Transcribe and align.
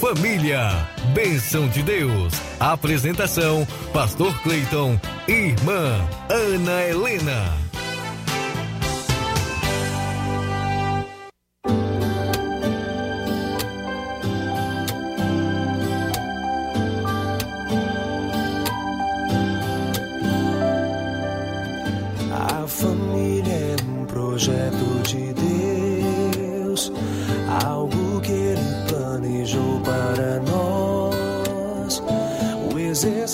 Família, 0.00 0.88
bênção 1.12 1.68
de 1.68 1.82
Deus. 1.82 2.32
Apresentação: 2.60 3.66
Pastor 3.92 4.32
Cleiton 4.42 4.98
e 5.26 5.32
Irmã 5.32 6.00
Ana 6.28 6.84
Helena. 6.84 7.52
A 22.30 22.66
família 22.68 23.52
é 23.52 23.76
um 23.82 24.04
projeto 24.04 25.02
de 25.02 25.34
Deus, 25.34 26.92
algo 27.64 28.07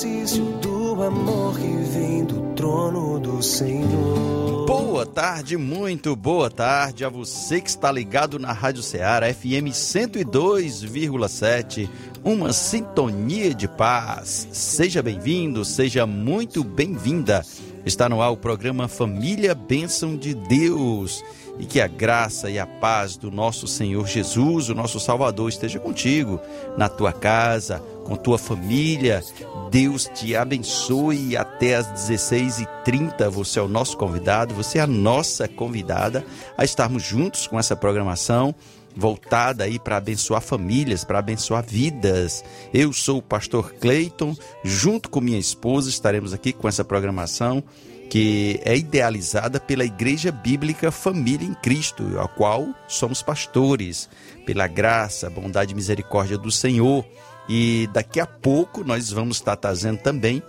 exercício 0.04 0.44
do 0.60 1.02
amor 1.02 1.58
que 1.58 1.66
vem 1.66 2.24
do 2.24 2.52
trono 2.54 3.18
do 3.18 3.42
Senhor. 3.42 4.66
Boa 4.66 5.06
tarde, 5.06 5.56
muito 5.56 6.14
boa 6.14 6.50
tarde 6.50 7.02
a 7.04 7.08
você 7.08 7.60
que 7.60 7.70
está 7.70 7.90
ligado 7.90 8.38
na 8.38 8.52
Rádio 8.52 8.82
Ceará 8.82 9.32
FM 9.32 9.72
102,7, 9.72 11.88
uma 12.22 12.52
sintonia 12.52 13.54
de 13.54 13.66
paz. 13.66 14.46
Seja 14.52 15.02
bem-vindo, 15.02 15.64
seja 15.64 16.06
muito 16.06 16.62
bem-vinda. 16.62 17.42
Está 17.86 18.06
no 18.08 18.22
ar 18.22 18.30
o 18.30 18.36
programa 18.36 18.88
Família 18.88 19.54
Bênção 19.54 20.16
de 20.16 20.34
Deus. 20.34 21.22
E 21.58 21.66
que 21.66 21.80
a 21.80 21.86
graça 21.86 22.50
e 22.50 22.58
a 22.58 22.66
paz 22.66 23.16
do 23.16 23.30
nosso 23.30 23.68
Senhor 23.68 24.08
Jesus, 24.08 24.68
o 24.68 24.74
nosso 24.74 24.98
Salvador, 24.98 25.48
esteja 25.48 25.78
contigo, 25.78 26.40
na 26.76 26.88
tua 26.88 27.12
casa, 27.12 27.80
com 28.04 28.16
tua 28.16 28.38
família. 28.38 29.22
Deus 29.70 30.08
te 30.14 30.36
abençoe 30.36 31.36
até 31.36 31.74
às 31.74 31.88
16h30. 31.88 33.28
Você 33.30 33.58
é 33.58 33.62
o 33.62 33.68
nosso 33.68 33.96
convidado, 33.96 34.54
você 34.54 34.78
é 34.78 34.82
a 34.82 34.86
nossa 34.86 35.48
convidada 35.48 36.24
a 36.56 36.64
estarmos 36.64 37.02
juntos 37.02 37.46
com 37.46 37.58
essa 37.58 37.74
programação 37.74 38.54
voltada 38.96 39.64
aí 39.64 39.78
para 39.78 39.96
abençoar 39.96 40.40
famílias, 40.40 41.04
para 41.04 41.18
abençoar 41.18 41.64
vidas. 41.66 42.44
Eu 42.72 42.92
sou 42.92 43.18
o 43.18 43.22
pastor 43.22 43.74
Cleiton, 43.74 44.36
junto 44.62 45.10
com 45.10 45.20
minha 45.20 45.38
esposa 45.38 45.88
estaremos 45.88 46.32
aqui 46.32 46.52
com 46.52 46.68
essa 46.68 46.84
programação 46.84 47.62
que 48.10 48.60
é 48.64 48.76
idealizada 48.76 49.58
pela 49.58 49.84
Igreja 49.84 50.30
Bíblica 50.30 50.92
Família 50.92 51.46
em 51.46 51.54
Cristo, 51.54 52.20
a 52.20 52.28
qual 52.28 52.68
somos 52.86 53.22
pastores, 53.22 54.08
pela 54.46 54.68
graça, 54.68 55.28
bondade 55.28 55.72
e 55.72 55.74
misericórdia 55.74 56.38
do 56.38 56.50
Senhor. 56.50 57.04
E 57.48 57.88
daqui 57.92 58.20
a 58.20 58.26
pouco 58.26 58.84
nós 58.84 59.10
vamos 59.10 59.36
estar 59.36 59.56
trazendo 59.56 59.98
também 59.98 60.42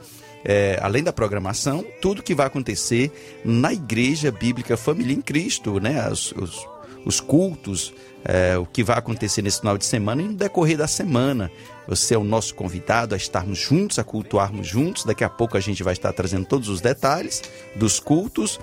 é, 0.45 0.77
além 0.79 1.03
da 1.03 1.11
programação, 1.11 1.83
tudo 1.99 2.21
que 2.21 2.35
vai 2.35 2.45
acontecer 2.45 3.11
na 3.43 3.73
Igreja 3.73 4.31
Bíblica 4.31 4.77
Família 4.77 5.16
em 5.16 5.22
Cristo, 5.22 5.79
né? 5.79 6.07
Os, 6.07 6.31
os, 6.34 6.67
os 7.03 7.19
cultos, 7.19 7.91
é, 8.23 8.55
o 8.55 8.66
que 8.66 8.84
vai 8.84 8.97
acontecer 8.97 9.41
nesse 9.41 9.59
final 9.59 9.75
de 9.75 9.85
semana 9.85 10.22
e 10.22 10.25
no 10.25 10.35
decorrer 10.35 10.78
da 10.78 10.88
semana. 10.88 11.51
Você 11.88 12.13
é 12.13 12.17
o 12.17 12.23
nosso 12.23 12.53
convidado 12.53 13.16
a 13.16 13.17
estarmos 13.17 13.57
juntos, 13.57 13.97
a 13.97 14.03
cultuarmos 14.03 14.67
juntos. 14.67 15.03
Daqui 15.03 15.23
a 15.23 15.29
pouco 15.29 15.57
a 15.57 15.59
gente 15.59 15.81
vai 15.81 15.94
estar 15.94 16.13
trazendo 16.13 16.45
todos 16.45 16.69
os 16.69 16.79
detalhes 16.79 17.41
dos 17.75 18.00
cultos. 18.00 18.59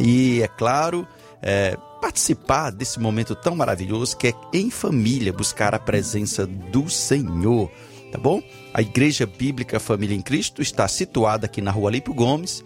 E, 0.00 0.42
é 0.42 0.48
claro, 0.48 1.06
é, 1.44 1.76
participar 2.00 2.70
desse 2.70 2.98
momento 2.98 3.34
tão 3.34 3.54
maravilhoso 3.54 4.16
que 4.16 4.28
é 4.28 4.34
em 4.52 4.70
família 4.70 5.32
buscar 5.32 5.74
a 5.74 5.78
presença 5.78 6.46
do 6.46 6.88
Senhor. 6.88 7.70
Tá 8.10 8.18
bom? 8.18 8.42
A 8.72 8.80
Igreja 8.80 9.26
Bíblica 9.26 9.78
Família 9.78 10.16
em 10.16 10.22
Cristo 10.22 10.62
está 10.62 10.88
situada 10.88 11.46
aqui 11.46 11.60
na 11.60 11.70
rua 11.70 11.90
Lípio 11.90 12.14
Gomes, 12.14 12.64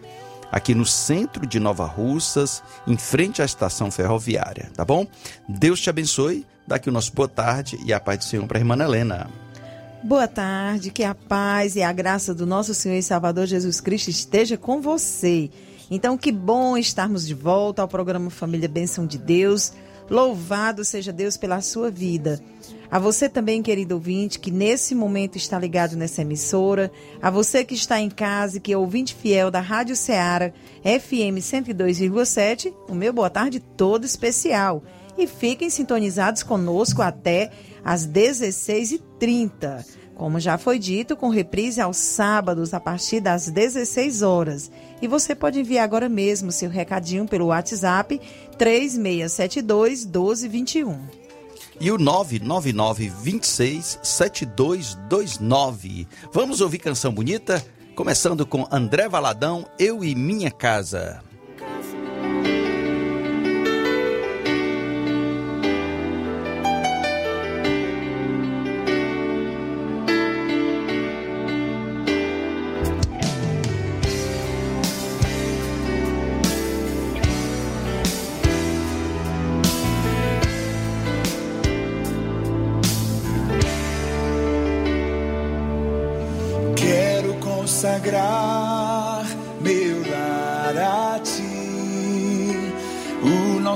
aqui 0.52 0.74
no 0.74 0.86
centro 0.86 1.46
de 1.46 1.58
Nova 1.58 1.86
Russas, 1.86 2.62
em 2.86 2.96
frente 2.96 3.42
à 3.42 3.44
estação 3.44 3.90
ferroviária, 3.90 4.70
tá 4.76 4.84
bom? 4.84 5.06
Deus 5.48 5.80
te 5.80 5.90
abençoe. 5.90 6.46
Daqui 6.66 6.90
o 6.90 6.92
nosso 6.92 7.14
boa 7.14 7.26
tarde 7.26 7.78
e 7.86 7.94
a 7.94 7.98
paz 7.98 8.18
do 8.18 8.24
Senhor 8.24 8.46
para 8.46 8.58
a 8.58 8.60
irmã 8.60 8.76
Helena. 8.76 9.30
Boa 10.04 10.28
tarde, 10.28 10.90
que 10.90 11.02
a 11.02 11.14
paz 11.14 11.76
e 11.76 11.82
a 11.82 11.90
graça 11.90 12.34
do 12.34 12.46
nosso 12.46 12.74
Senhor 12.74 12.96
e 12.96 13.02
Salvador 13.02 13.46
Jesus 13.46 13.80
Cristo 13.80 14.10
esteja 14.10 14.58
com 14.58 14.82
você. 14.82 15.50
Então, 15.90 16.18
que 16.18 16.30
bom 16.30 16.76
estarmos 16.76 17.26
de 17.26 17.34
volta 17.34 17.80
ao 17.80 17.88
programa 17.88 18.28
Família 18.28 18.68
Bênção 18.68 19.06
de 19.06 19.16
Deus. 19.16 19.72
Louvado 20.10 20.84
seja 20.84 21.12
Deus 21.12 21.36
pela 21.36 21.60
sua 21.60 21.90
vida. 21.90 22.40
A 22.90 22.98
você 22.98 23.28
também, 23.28 23.62
querido 23.62 23.94
ouvinte, 23.94 24.38
que 24.38 24.50
nesse 24.50 24.94
momento 24.94 25.36
está 25.36 25.58
ligado 25.58 25.96
nessa 25.96 26.22
emissora, 26.22 26.90
a 27.20 27.30
você 27.30 27.62
que 27.64 27.74
está 27.74 28.00
em 28.00 28.08
casa 28.08 28.56
e 28.56 28.60
que 28.60 28.72
é 28.72 28.78
ouvinte 28.78 29.14
fiel 29.14 29.50
da 29.50 29.60
Rádio 29.60 29.94
Ceará 29.94 30.52
FM 30.82 31.40
102,7, 31.40 32.72
o 32.88 32.94
meu 32.94 33.12
boa 33.12 33.28
tarde 33.28 33.60
todo 33.60 34.04
especial. 34.04 34.82
E 35.18 35.26
fiquem 35.26 35.68
sintonizados 35.68 36.42
conosco 36.42 37.02
até 37.02 37.50
às 37.84 38.06
16h30. 38.06 39.84
Como 40.18 40.38
já 40.40 40.58
foi 40.58 40.80
dito, 40.80 41.16
com 41.16 41.28
reprise 41.28 41.80
aos 41.80 41.96
sábados 41.96 42.74
a 42.74 42.80
partir 42.80 43.20
das 43.20 43.48
16 43.48 44.20
horas. 44.20 44.68
E 45.00 45.06
você 45.06 45.32
pode 45.32 45.60
enviar 45.60 45.84
agora 45.84 46.08
mesmo 46.08 46.50
seu 46.50 46.68
recadinho 46.68 47.24
pelo 47.24 47.46
WhatsApp 47.46 48.20
3672 48.58 50.04
1221 50.04 50.98
e 51.80 51.92
o 51.92 51.98
999 51.98 53.08
26 53.08 54.00
7229. 54.02 56.08
Vamos 56.32 56.60
ouvir 56.60 56.78
canção 56.78 57.12
bonita? 57.12 57.64
Começando 57.94 58.44
com 58.44 58.66
André 58.72 59.08
Valadão, 59.08 59.64
Eu 59.78 60.04
e 60.04 60.16
Minha 60.16 60.50
Casa. 60.50 61.27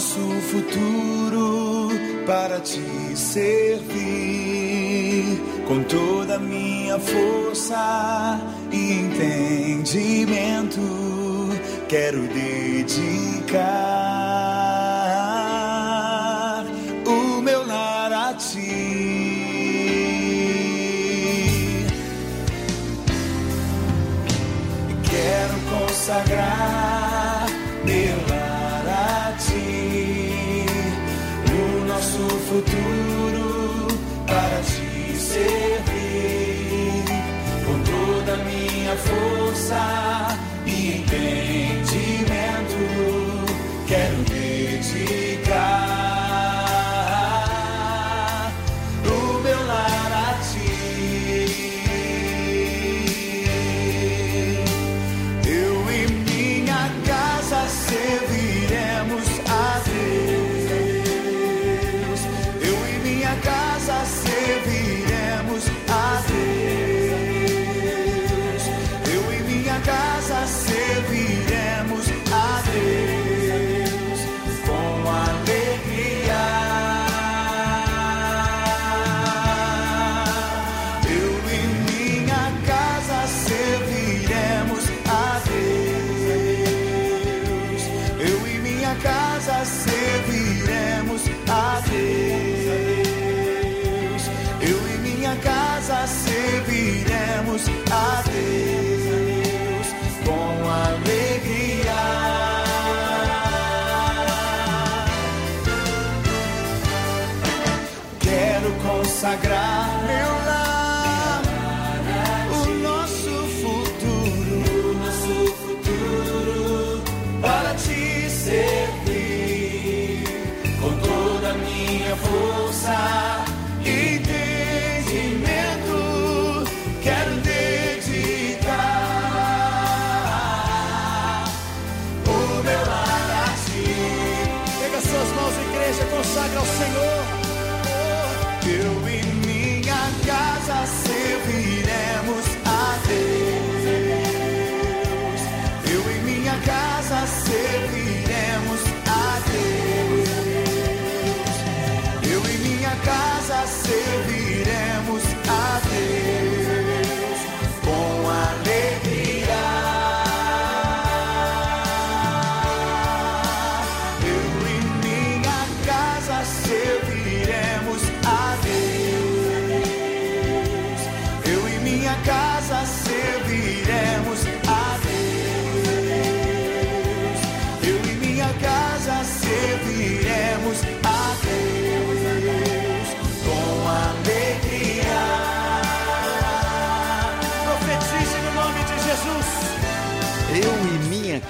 Nosso 0.03 0.19
futuro 0.51 1.91
para 2.27 2.59
te 2.59 2.83
servir 3.15 4.03
com 5.69 5.81
toda 5.85 6.35
a 6.35 6.39
minha 6.41 6.99
força 6.99 8.41
e 8.73 8.95
entendimento. 8.95 10.81
Quero 11.89 12.23
dedicar 12.23 12.65
o 17.07 17.41
meu 17.41 17.65
lar 17.65 18.13
a 18.13 18.35
ti. 18.35 18.73
Quero 25.09 25.55
consagrar 25.71 26.62
futuro 32.53 32.92
casa 96.43 97.12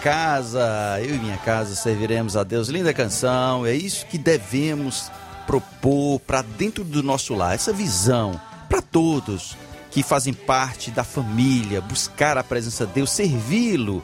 casa, 0.02 1.00
eu 1.00 1.14
e 1.14 1.18
minha 1.18 1.36
casa 1.36 1.76
serviremos 1.76 2.36
a 2.36 2.42
Deus. 2.42 2.68
Linda 2.68 2.92
canção, 2.92 3.64
é 3.64 3.72
isso 3.72 4.04
que 4.06 4.18
devemos 4.18 5.12
propor 5.46 6.18
para 6.20 6.42
dentro 6.42 6.82
do 6.82 7.04
nosso 7.04 7.34
lar, 7.34 7.54
essa 7.54 7.72
visão 7.72 8.40
para 8.68 8.82
todos 8.82 9.56
que 9.92 10.02
fazem 10.02 10.34
parte 10.34 10.90
da 10.90 11.04
família, 11.04 11.80
buscar 11.80 12.36
a 12.36 12.42
presença 12.42 12.84
de 12.84 12.94
Deus, 12.94 13.10
servi-lo. 13.10 14.02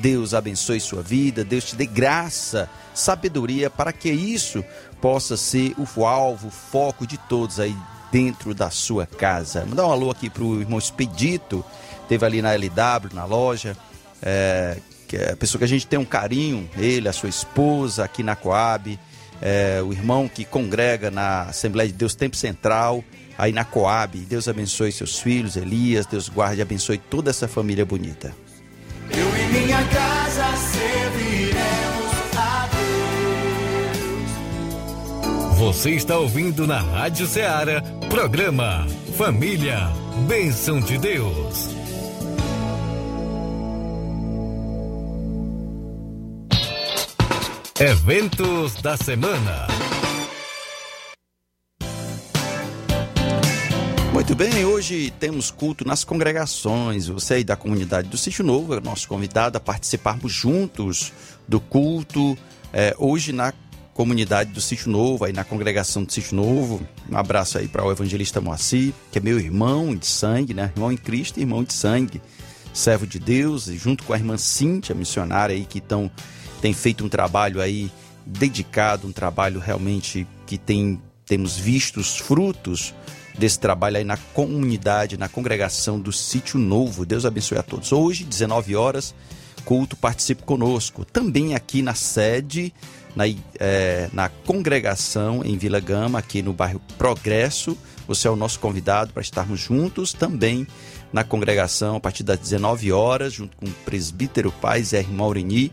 Deus 0.00 0.34
abençoe 0.34 0.80
sua 0.80 1.02
vida, 1.02 1.44
Deus 1.44 1.66
te 1.66 1.76
dê 1.76 1.86
graça, 1.86 2.68
sabedoria 2.92 3.70
para 3.70 3.92
que 3.92 4.10
isso 4.10 4.64
possa 5.00 5.36
ser 5.36 5.72
o 5.78 6.04
alvo, 6.04 6.48
o 6.48 6.50
foco 6.50 7.06
de 7.06 7.16
todos 7.16 7.60
aí 7.60 7.76
dentro 8.10 8.52
da 8.54 8.70
sua 8.70 9.06
casa. 9.06 9.64
Mandar 9.64 9.86
um 9.86 9.92
alô 9.92 10.10
aqui 10.10 10.28
pro 10.28 10.60
irmão 10.60 10.80
Expedito, 10.80 11.64
teve 12.08 12.26
ali 12.26 12.42
na 12.42 12.54
LW, 12.54 13.14
na 13.14 13.24
loja, 13.24 13.76
é, 14.20 14.78
que 15.12 15.18
é 15.18 15.32
a 15.32 15.36
pessoa 15.36 15.58
que 15.58 15.64
a 15.66 15.68
gente 15.68 15.86
tem 15.86 15.98
um 15.98 16.06
carinho, 16.06 16.66
ele, 16.78 17.06
a 17.06 17.12
sua 17.12 17.28
esposa, 17.28 18.02
aqui 18.02 18.22
na 18.22 18.34
Coab, 18.34 18.98
é, 19.42 19.82
o 19.84 19.92
irmão 19.92 20.26
que 20.26 20.42
congrega 20.42 21.10
na 21.10 21.42
Assembleia 21.42 21.90
de 21.90 21.94
Deus 21.94 22.14
Tempo 22.14 22.34
Central, 22.34 23.04
aí 23.36 23.52
na 23.52 23.62
Coab. 23.62 24.18
Deus 24.20 24.48
abençoe 24.48 24.90
seus 24.90 25.20
filhos, 25.20 25.54
Elias, 25.54 26.06
Deus 26.06 26.30
guarde 26.30 26.60
e 26.60 26.62
abençoe 26.62 26.96
toda 26.96 27.28
essa 27.28 27.46
família 27.46 27.84
bonita. 27.84 28.34
Eu 29.10 29.28
e 29.36 29.42
minha 29.52 29.84
casa 29.88 30.56
serviremos 30.56 32.36
a 32.38 32.70
Deus. 35.50 35.58
Você 35.58 35.90
está 35.90 36.16
ouvindo 36.16 36.66
na 36.66 36.80
Rádio 36.80 37.26
Ceará, 37.26 37.82
programa 38.08 38.86
Família, 39.18 39.90
Bênção 40.26 40.80
de 40.80 40.96
Deus. 40.96 41.81
Eventos 47.84 48.74
da 48.80 48.96
semana. 48.96 49.66
Muito 54.12 54.36
bem, 54.36 54.64
hoje 54.64 55.12
temos 55.18 55.50
culto 55.50 55.84
nas 55.84 56.04
congregações. 56.04 57.08
Você 57.08 57.34
aí 57.34 57.42
da 57.42 57.56
comunidade 57.56 58.08
do 58.08 58.16
Sítio 58.16 58.44
Novo 58.44 58.76
é 58.76 58.80
nosso 58.80 59.08
convidado 59.08 59.58
a 59.58 59.60
participarmos 59.60 60.32
juntos 60.32 61.12
do 61.48 61.58
culto. 61.58 62.38
é, 62.72 62.94
hoje 62.96 63.32
na 63.32 63.52
comunidade 63.92 64.52
do 64.52 64.60
Sítio 64.60 64.88
Novo, 64.88 65.24
aí 65.24 65.32
na 65.32 65.42
congregação 65.42 66.04
do 66.04 66.12
Sítio 66.12 66.36
Novo. 66.36 66.86
Um 67.10 67.16
abraço 67.16 67.58
aí 67.58 67.66
para 67.66 67.84
o 67.84 67.90
evangelista 67.90 68.40
Moacir, 68.40 68.94
que 69.10 69.18
é 69.18 69.20
meu 69.20 69.40
irmão 69.40 69.96
de 69.96 70.06
sangue, 70.06 70.54
né? 70.54 70.70
Irmão 70.76 70.92
em 70.92 70.96
Cristo 70.96 71.38
e 71.38 71.40
irmão 71.40 71.64
de 71.64 71.72
sangue. 71.72 72.22
Servo 72.72 73.08
de 73.08 73.18
Deus, 73.18 73.66
e 73.66 73.76
junto 73.76 74.04
com 74.04 74.12
a 74.12 74.16
irmã 74.16 74.38
Cíntia, 74.38 74.94
missionária 74.94 75.54
aí, 75.54 75.66
que 75.66 75.80
tão, 75.80 76.10
tem 76.62 76.72
feito 76.72 77.04
um 77.04 77.08
trabalho 77.08 77.60
aí 77.60 77.90
dedicado, 78.24 79.08
um 79.08 79.12
trabalho 79.12 79.58
realmente 79.58 80.26
que 80.46 80.56
tem 80.56 81.02
temos 81.26 81.56
visto 81.56 81.98
os 81.98 82.18
frutos 82.18 82.94
desse 83.38 83.58
trabalho 83.58 83.96
aí 83.96 84.04
na 84.04 84.16
comunidade, 84.16 85.16
na 85.16 85.28
congregação 85.28 85.98
do 85.98 86.12
Sítio 86.12 86.58
Novo. 86.58 87.06
Deus 87.06 87.24
abençoe 87.24 87.58
a 87.58 87.62
todos. 87.62 87.90
Hoje, 87.90 88.24
19 88.24 88.76
horas, 88.76 89.14
culto, 89.64 89.96
participe 89.96 90.42
conosco. 90.42 91.04
Também 91.04 91.54
aqui 91.54 91.80
na 91.80 91.94
sede, 91.94 92.72
na, 93.16 93.24
eh, 93.58 94.10
na 94.12 94.28
congregação 94.28 95.42
em 95.44 95.56
Vila 95.56 95.80
Gama, 95.80 96.18
aqui 96.18 96.42
no 96.42 96.52
bairro 96.52 96.80
Progresso. 96.98 97.78
Você 98.06 98.28
é 98.28 98.30
o 98.30 98.36
nosso 98.36 98.60
convidado 98.60 99.12
para 99.12 99.22
estarmos 99.22 99.58
juntos 99.58 100.12
também 100.12 100.66
na 101.12 101.24
congregação 101.24 101.96
a 101.96 102.00
partir 102.00 102.22
das 102.24 102.38
19 102.38 102.92
horas, 102.92 103.32
junto 103.32 103.56
com 103.56 103.66
o 103.66 103.72
presbítero 103.84 104.52
Pai 104.60 104.82
Zé 104.82 105.02
Maurini. 105.02 105.72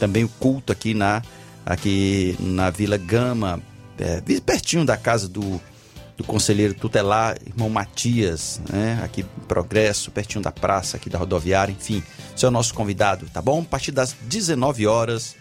Também 0.00 0.24
o 0.24 0.28
culto 0.28 0.72
aqui 0.72 0.94
na, 0.94 1.22
aqui 1.64 2.36
na 2.40 2.70
Vila 2.70 2.96
Gama, 2.96 3.62
eh, 3.96 4.20
pertinho 4.44 4.84
da 4.84 4.96
casa 4.96 5.28
do 5.28 5.60
do 6.20 6.24
conselheiro 6.24 6.74
tutelar, 6.74 7.38
irmão 7.46 7.70
Matias, 7.70 8.60
né? 8.70 9.00
Aqui 9.02 9.22
em 9.22 9.44
Progresso, 9.46 10.10
pertinho 10.10 10.44
da 10.44 10.52
praça, 10.52 10.98
aqui 10.98 11.08
da 11.08 11.18
rodoviária, 11.18 11.72
enfim. 11.72 12.02
Você 12.36 12.44
é 12.44 12.48
o 12.48 12.50
nosso 12.50 12.74
convidado, 12.74 13.24
tá 13.32 13.40
bom? 13.40 13.62
A 13.62 13.64
partir 13.64 13.90
das 13.90 14.14
19 14.28 14.86
horas, 14.86 15.34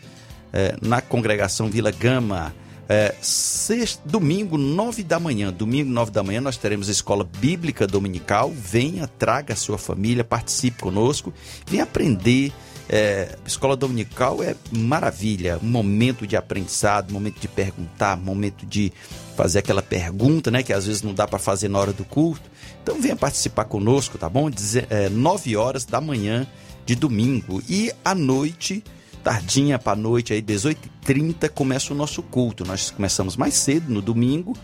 eh, 0.54 0.78
na 0.82 1.02
congregação 1.02 1.70
Vila 1.70 1.92
Gama. 1.92 2.54
É, 2.92 3.14
sexta, 3.22 4.02
domingo, 4.04 4.58
9 4.58 5.04
da 5.04 5.20
manhã. 5.20 5.52
Domingo, 5.52 5.92
9 5.92 6.12
da 6.12 6.24
manhã, 6.24 6.42
nós 6.42 6.58
teremos 6.58 6.88
a 6.88 6.92
escola 6.92 7.24
bíblica 7.24 7.86
dominical. 7.86 8.50
Venha, 8.50 9.06
traga 9.06 9.54
a 9.54 9.58
sua 9.58 9.78
família, 9.78 10.24
participe 10.24 10.80
conosco. 10.80 11.32
Venha 11.68 11.84
aprender. 11.84 12.52
É, 12.92 13.38
escola 13.46 13.76
dominical 13.76 14.42
é 14.42 14.56
maravilha, 14.72 15.60
momento 15.62 16.26
de 16.26 16.36
aprendizado, 16.36 17.14
momento 17.14 17.40
de 17.40 17.48
perguntar, 17.48 18.18
momento 18.18 18.66
de 18.66 18.92
fazer 19.38 19.60
aquela 19.60 19.84
pergunta, 19.84 20.50
né, 20.50 20.64
que 20.64 20.74
às 20.74 20.88
vezes 20.88 21.04
não 21.04 21.14
dá 21.14 21.28
para 21.28 21.38
fazer 21.38 21.70
na 21.70 21.78
hora 21.78 21.94
do 21.94 22.04
culto. 22.04 22.50
Então 22.82 23.00
venha 23.00 23.16
participar 23.16 23.66
conosco, 23.66 24.18
tá 24.18 24.28
bom? 24.28 24.50
Deze, 24.50 24.88
é, 24.90 25.08
9 25.08 25.56
horas 25.56 25.86
da 25.86 26.02
manhã 26.02 26.48
de 26.84 26.96
domingo 26.96 27.62
e 27.70 27.92
à 28.04 28.16
noite, 28.16 28.84
tardinha 29.24 29.78
para 29.78 29.96
noite 29.96 30.34
aí 30.34 30.42
18h30 30.42 31.48
começa 31.50 31.94
o 31.94 31.96
nosso 31.96 32.24
culto. 32.24 32.66
Nós 32.66 32.90
começamos 32.90 33.38
mais 33.38 33.54
cedo 33.54 33.94
no 33.94 34.02
domingo, 34.02 34.58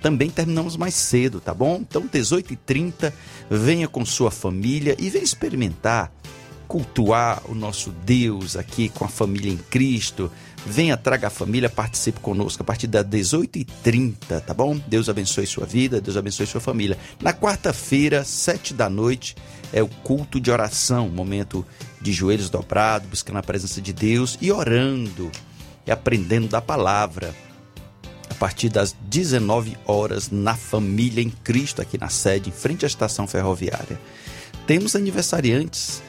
também 0.00 0.30
terminamos 0.30 0.76
mais 0.76 0.94
cedo, 0.94 1.40
tá 1.40 1.52
bom? 1.52 1.78
Então 1.80 2.02
18h30, 2.06 3.12
venha 3.50 3.88
com 3.88 4.04
sua 4.06 4.30
família 4.30 4.94
e 5.00 5.10
venha 5.10 5.24
experimentar 5.24 6.12
cultuar 6.72 7.42
o 7.50 7.54
nosso 7.54 7.90
Deus 7.90 8.56
aqui 8.56 8.88
com 8.88 9.04
a 9.04 9.08
família 9.08 9.52
em 9.52 9.58
Cristo. 9.58 10.32
Venha, 10.64 10.96
traga 10.96 11.26
a 11.26 11.30
família, 11.30 11.68
participe 11.68 12.18
conosco 12.18 12.62
a 12.62 12.64
partir 12.64 12.86
das 12.86 13.04
18h30, 13.04 14.40
tá 14.40 14.54
bom? 14.54 14.80
Deus 14.86 15.10
abençoe 15.10 15.46
sua 15.46 15.66
vida, 15.66 16.00
Deus 16.00 16.16
abençoe 16.16 16.46
sua 16.46 16.62
família. 16.62 16.96
Na 17.20 17.34
quarta-feira, 17.34 18.24
sete 18.24 18.72
da 18.72 18.88
noite, 18.88 19.36
é 19.70 19.82
o 19.82 19.86
culto 19.86 20.40
de 20.40 20.50
oração, 20.50 21.10
momento 21.10 21.62
de 22.00 22.10
joelhos 22.10 22.48
dobrados, 22.48 23.06
buscando 23.06 23.40
a 23.40 23.42
presença 23.42 23.78
de 23.78 23.92
Deus 23.92 24.38
e 24.40 24.50
orando 24.50 25.30
e 25.86 25.90
aprendendo 25.90 26.48
da 26.48 26.62
palavra. 26.62 27.34
A 28.30 28.34
partir 28.36 28.70
das 28.70 28.96
19 29.10 29.76
horas 29.84 30.30
na 30.30 30.56
Família 30.56 31.22
em 31.22 31.28
Cristo, 31.28 31.82
aqui 31.82 31.98
na 31.98 32.08
sede, 32.08 32.48
em 32.48 32.52
frente 32.52 32.86
à 32.86 32.88
estação 32.88 33.26
ferroviária. 33.26 34.00
Temos 34.66 34.96
aniversariantes. 34.96 36.00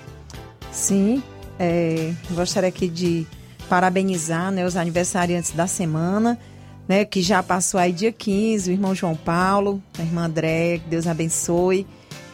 Sim, 0.73 1.21
é, 1.59 2.11
gostaria 2.31 2.67
aqui 2.67 2.87
de 2.87 3.27
parabenizar 3.69 4.51
né, 4.51 4.65
os 4.65 4.75
aniversariantes 4.75 5.51
da 5.51 5.67
semana, 5.67 6.37
né, 6.87 7.05
que 7.05 7.21
já 7.21 7.43
passou 7.43 7.79
aí 7.79 7.93
dia 7.93 8.11
15, 8.11 8.71
o 8.71 8.73
irmão 8.73 8.95
João 8.95 9.15
Paulo, 9.15 9.81
a 9.97 10.01
irmã 10.01 10.25
André, 10.25 10.79
que 10.79 10.89
Deus 10.89 11.05
abençoe. 11.05 11.85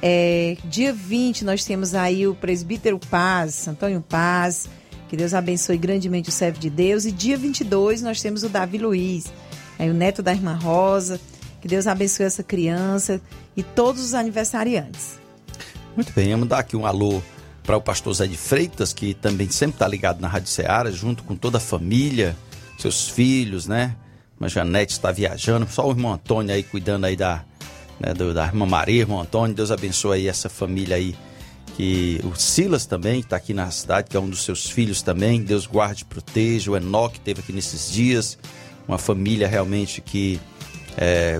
É, 0.01 0.55
dia 0.63 0.93
20 0.93 1.43
nós 1.43 1.65
temos 1.65 1.93
aí 1.93 2.25
o 2.25 2.33
presbítero 2.33 2.97
Paz, 2.97 3.67
Antônio 3.67 4.01
Paz, 4.01 4.69
que 5.09 5.17
Deus 5.17 5.33
abençoe 5.33 5.77
grandemente 5.77 6.29
o 6.29 6.31
servo 6.31 6.59
de 6.59 6.69
Deus. 6.69 7.03
E 7.03 7.11
dia 7.11 7.37
22 7.37 8.01
nós 8.01 8.21
temos 8.21 8.43
o 8.43 8.49
Davi 8.49 8.77
Luiz, 8.77 9.25
é, 9.77 9.89
o 9.89 9.93
neto 9.93 10.23
da 10.23 10.31
irmã 10.31 10.53
Rosa. 10.53 11.19
Que 11.61 11.67
Deus 11.67 11.87
abençoe 11.87 12.25
essa 12.25 12.41
criança 12.41 13.19
e 13.55 13.61
todos 13.61 14.01
os 14.01 14.13
aniversariantes. 14.13 15.19
Muito 15.93 16.13
bem, 16.13 16.31
vamos 16.31 16.47
dar 16.47 16.59
aqui 16.59 16.77
um 16.77 16.85
alô 16.85 17.21
para 17.63 17.77
o 17.77 17.81
pastor 17.81 18.13
Zé 18.13 18.27
de 18.27 18.37
Freitas, 18.37 18.93
que 18.93 19.13
também 19.13 19.49
sempre 19.49 19.75
está 19.75 19.87
ligado 19.87 20.19
na 20.19 20.27
Rádio 20.27 20.49
Ceará, 20.49 20.89
junto 20.91 21.23
com 21.23 21.35
toda 21.35 21.57
a 21.57 21.61
família, 21.61 22.35
seus 22.77 23.09
filhos, 23.09 23.67
né? 23.67 23.95
A 24.41 24.47
Janete 24.47 24.93
está 24.93 25.11
viajando, 25.11 25.67
só 25.69 25.85
o 25.85 25.91
irmão 25.91 26.13
Antônio 26.13 26.53
aí 26.55 26.63
cuidando 26.63 27.05
aí 27.05 27.15
da, 27.15 27.43
né, 27.99 28.13
da 28.13 28.45
irmã 28.45 28.65
Maria, 28.65 29.01
irmão 29.01 29.19
Antônio. 29.19 29.53
Deus 29.53 29.69
abençoe 29.69 30.19
aí 30.19 30.27
essa 30.27 30.47
família 30.47 30.95
aí 30.95 31.13
que 31.75 32.21
o 32.23 32.35
Silas 32.35 32.85
também 32.85 33.19
está 33.19 33.35
aqui 33.35 33.53
na 33.53 33.69
cidade, 33.69 34.09
que 34.09 34.17
é 34.17 34.19
um 34.19 34.29
dos 34.29 34.43
seus 34.43 34.69
filhos 34.69 35.01
também. 35.01 35.41
Deus 35.41 35.65
guarde 35.65 36.03
e 36.03 36.05
proteja. 36.05 36.71
O 36.71 36.77
Enoque 36.77 37.19
teve 37.19 37.41
aqui 37.41 37.51
nesses 37.51 37.91
dias. 37.91 38.37
Uma 38.87 38.97
família 38.97 39.47
realmente 39.47 40.01
que 40.01 40.39
é, 40.97 41.39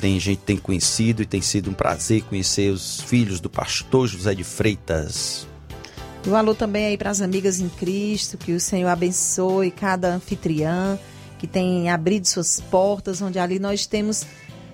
tem 0.00 0.20
gente 0.20 0.40
tem 0.40 0.56
conhecido 0.56 1.22
e 1.22 1.26
tem 1.26 1.40
sido 1.40 1.70
um 1.70 1.74
prazer 1.74 2.22
conhecer 2.24 2.70
os 2.70 3.00
filhos 3.00 3.40
do 3.40 3.48
pastor 3.48 4.06
José 4.06 4.34
de 4.34 4.44
Freitas. 4.44 5.46
Um 6.26 6.34
alô 6.34 6.54
também 6.54 6.86
aí 6.86 6.96
para 6.96 7.10
as 7.10 7.20
amigas 7.20 7.60
em 7.60 7.68
Cristo, 7.68 8.38
que 8.38 8.52
o 8.52 8.60
Senhor 8.60 8.88
abençoe 8.88 9.70
cada 9.70 10.14
anfitriã 10.14 10.98
que 11.38 11.46
tem 11.46 11.90
abrido 11.90 12.26
suas 12.26 12.60
portas, 12.60 13.20
onde 13.20 13.38
ali 13.38 13.58
nós 13.58 13.86
temos 13.86 14.24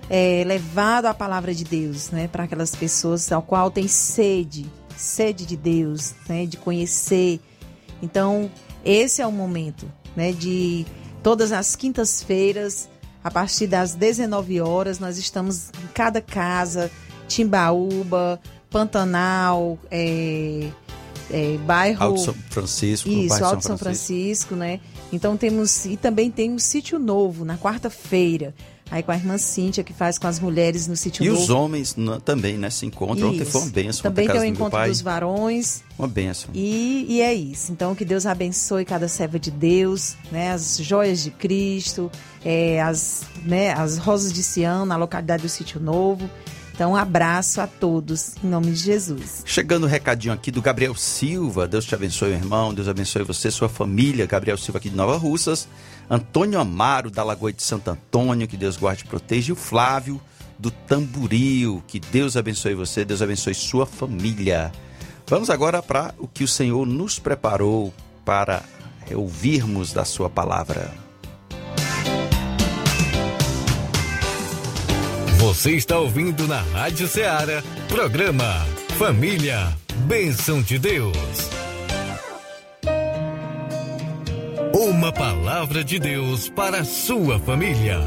é, 0.09 0.43
levado 0.45 1.07
a 1.07 1.13
palavra 1.13 1.53
de 1.53 1.65
Deus, 1.65 2.09
né, 2.11 2.27
para 2.27 2.45
aquelas 2.45 2.73
pessoas 2.73 3.29
ao 3.31 3.41
qual 3.41 3.69
tem 3.69 3.87
sede 3.87 4.65
sede 5.01 5.45
de 5.45 5.57
Deus, 5.57 6.13
né, 6.29 6.45
de 6.45 6.57
conhecer. 6.57 7.39
Então, 8.01 8.49
esse 8.85 9.21
é 9.21 9.27
o 9.27 9.31
momento, 9.31 9.91
né, 10.15 10.31
de 10.31 10.85
todas 11.23 11.51
as 11.51 11.75
quintas-feiras, 11.75 12.87
a 13.23 13.29
partir 13.29 13.67
das 13.67 13.93
19 13.93 14.61
horas, 14.61 14.99
nós 14.99 15.17
estamos 15.17 15.69
em 15.83 15.87
cada 15.93 16.21
casa, 16.21 16.91
Timbaúba, 17.27 18.39
Pantanal, 18.69 19.77
é, 19.89 20.69
é, 21.31 21.57
bairro 21.57 22.03
Alto 22.03 22.19
São 22.19 22.35
Francisco, 22.49 23.09
isso, 23.09 23.43
Alto 23.43 23.63
São 23.63 23.77
Francisco. 23.77 24.49
Francisco, 24.49 24.55
né? 24.55 24.79
Então 25.11 25.35
temos 25.37 25.85
e 25.85 25.97
também 25.97 26.29
tem 26.29 26.51
um 26.51 26.59
sítio 26.59 26.99
novo 26.99 27.43
na 27.45 27.57
quarta-feira. 27.57 28.53
Aí 28.91 29.01
com 29.01 29.13
a 29.13 29.15
irmã 29.15 29.37
Cíntia, 29.37 29.85
que 29.85 29.93
faz 29.93 30.17
com 30.17 30.27
as 30.27 30.37
mulheres 30.37 30.85
no 30.85 30.97
sítio 30.97 31.23
E 31.23 31.29
novo. 31.29 31.41
os 31.41 31.49
homens 31.49 31.95
também, 32.25 32.57
né? 32.57 32.69
Se 32.69 32.85
encontram. 32.85 33.29
Ontem 33.29 33.45
foi 33.45 33.61
uma 33.61 33.69
benção. 33.69 34.03
Também 34.03 34.27
tem 34.27 34.35
o 34.35 34.39
do 34.39 34.45
encontro 34.45 34.85
dos 34.85 34.99
varões. 34.99 35.81
Uma 35.97 36.09
benção. 36.09 36.49
E, 36.53 37.05
e 37.07 37.21
é 37.21 37.33
isso. 37.33 37.71
Então, 37.71 37.95
que 37.95 38.03
Deus 38.03 38.25
abençoe 38.25 38.83
cada 38.83 39.07
serva 39.07 39.39
de 39.39 39.49
Deus, 39.49 40.17
né? 40.29 40.51
As 40.51 40.77
joias 40.77 41.23
de 41.23 41.31
Cristo, 41.31 42.11
é, 42.43 42.81
as, 42.81 43.23
né, 43.45 43.71
as 43.71 43.97
rosas 43.97 44.33
de 44.33 44.43
Sião, 44.43 44.85
na 44.85 44.97
localidade 44.97 45.43
do 45.43 45.49
Sítio 45.49 45.79
Novo. 45.79 46.29
Então, 46.73 46.91
um 46.91 46.95
abraço 46.95 47.61
a 47.61 47.67
todos, 47.67 48.35
em 48.43 48.47
nome 48.47 48.67
de 48.71 48.77
Jesus. 48.77 49.43
Chegando 49.45 49.83
o 49.83 49.85
um 49.85 49.89
recadinho 49.89 50.33
aqui 50.33 50.51
do 50.51 50.61
Gabriel 50.61 50.95
Silva. 50.95 51.67
Deus 51.67 51.85
te 51.85 51.93
abençoe, 51.93 52.31
irmão. 52.31 52.73
Deus 52.73 52.87
abençoe 52.87 53.23
você, 53.23 53.51
sua 53.51 53.69
família. 53.69 54.25
Gabriel 54.25 54.57
Silva 54.57 54.79
aqui 54.79 54.89
de 54.89 54.95
Nova 54.95 55.17
Russas. 55.17 55.67
Antônio 56.09 56.59
Amaro, 56.59 57.11
da 57.11 57.23
Lagoa 57.23 57.53
de 57.53 57.61
Santo 57.61 57.89
Antônio, 57.89 58.47
que 58.47 58.57
Deus 58.57 58.77
guarde 58.77 59.03
e 59.03 59.07
proteja. 59.07 59.49
E 59.49 59.53
o 59.53 59.55
Flávio, 59.55 60.19
do 60.57 60.71
Tamburil, 60.71 61.83
que 61.87 61.99
Deus 61.99 62.37
abençoe 62.37 62.75
você, 62.75 63.03
Deus 63.03 63.21
abençoe 63.21 63.53
sua 63.53 63.85
família. 63.85 64.71
Vamos 65.27 65.49
agora 65.49 65.81
para 65.81 66.13
o 66.19 66.27
que 66.27 66.43
o 66.43 66.47
Senhor 66.47 66.85
nos 66.85 67.17
preparou 67.17 67.93
para 68.25 68.63
ouvirmos 69.13 69.93
da 69.93 70.05
sua 70.05 70.29
palavra. 70.29 70.91
Você 75.41 75.71
está 75.71 75.97
ouvindo 75.97 76.47
na 76.47 76.61
Rádio 76.61 77.07
Ceará, 77.07 77.63
programa 77.89 78.63
Família, 78.99 79.75
Bênção 80.05 80.61
de 80.61 80.77
Deus. 80.77 81.17
Uma 84.71 85.11
palavra 85.11 85.83
de 85.83 85.97
Deus 85.97 86.47
para 86.47 86.81
a 86.81 86.85
sua 86.85 87.39
família. 87.39 87.97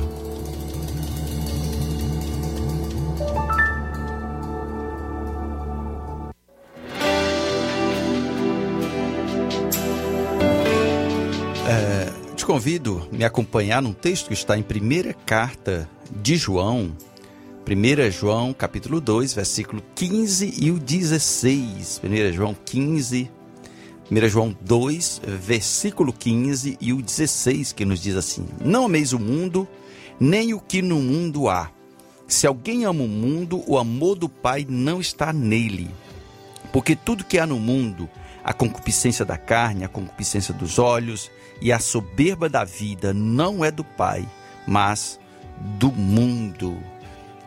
É, 11.68 12.34
te 12.36 12.46
convido 12.46 13.08
a 13.12 13.16
me 13.16 13.24
acompanhar 13.24 13.82
num 13.82 13.92
texto 13.92 14.28
que 14.28 14.34
está 14.34 14.56
em 14.56 14.62
primeira 14.62 15.12
carta 15.26 15.90
de 16.22 16.36
João, 16.36 16.96
1 17.66 18.10
João 18.10 18.52
capítulo 18.52 19.00
2, 19.00 19.32
versículo 19.32 19.82
15 19.94 20.54
e 20.60 20.70
o 20.70 20.78
16. 20.78 22.02
1 22.04 22.32
João 22.34 22.54
15, 22.54 23.30
1 24.10 24.28
João 24.28 24.54
2, 24.60 25.22
versículo 25.26 26.12
15 26.12 26.76
e 26.78 26.92
o 26.92 27.00
16, 27.00 27.72
que 27.72 27.86
nos 27.86 28.00
diz 28.00 28.16
assim: 28.16 28.46
Não 28.62 28.84
ameis 28.84 29.14
o 29.14 29.18
mundo, 29.18 29.66
nem 30.20 30.52
o 30.52 30.60
que 30.60 30.82
no 30.82 31.00
mundo 31.00 31.48
há. 31.48 31.70
Se 32.28 32.46
alguém 32.46 32.84
ama 32.84 33.02
o 33.02 33.08
mundo, 33.08 33.64
o 33.66 33.78
amor 33.78 34.16
do 34.16 34.28
Pai 34.28 34.66
não 34.68 35.00
está 35.00 35.32
nele. 35.32 35.90
Porque 36.70 36.94
tudo 36.94 37.24
que 37.24 37.38
há 37.38 37.46
no 37.46 37.58
mundo, 37.58 38.10
a 38.44 38.52
concupiscência 38.52 39.24
da 39.24 39.38
carne, 39.38 39.84
a 39.84 39.88
concupiscência 39.88 40.52
dos 40.52 40.78
olhos 40.78 41.30
e 41.62 41.72
a 41.72 41.78
soberba 41.78 42.46
da 42.46 42.62
vida, 42.62 43.14
não 43.14 43.64
é 43.64 43.70
do 43.70 43.84
Pai, 43.84 44.28
mas 44.66 45.18
do 45.78 45.90
mundo. 45.90 46.78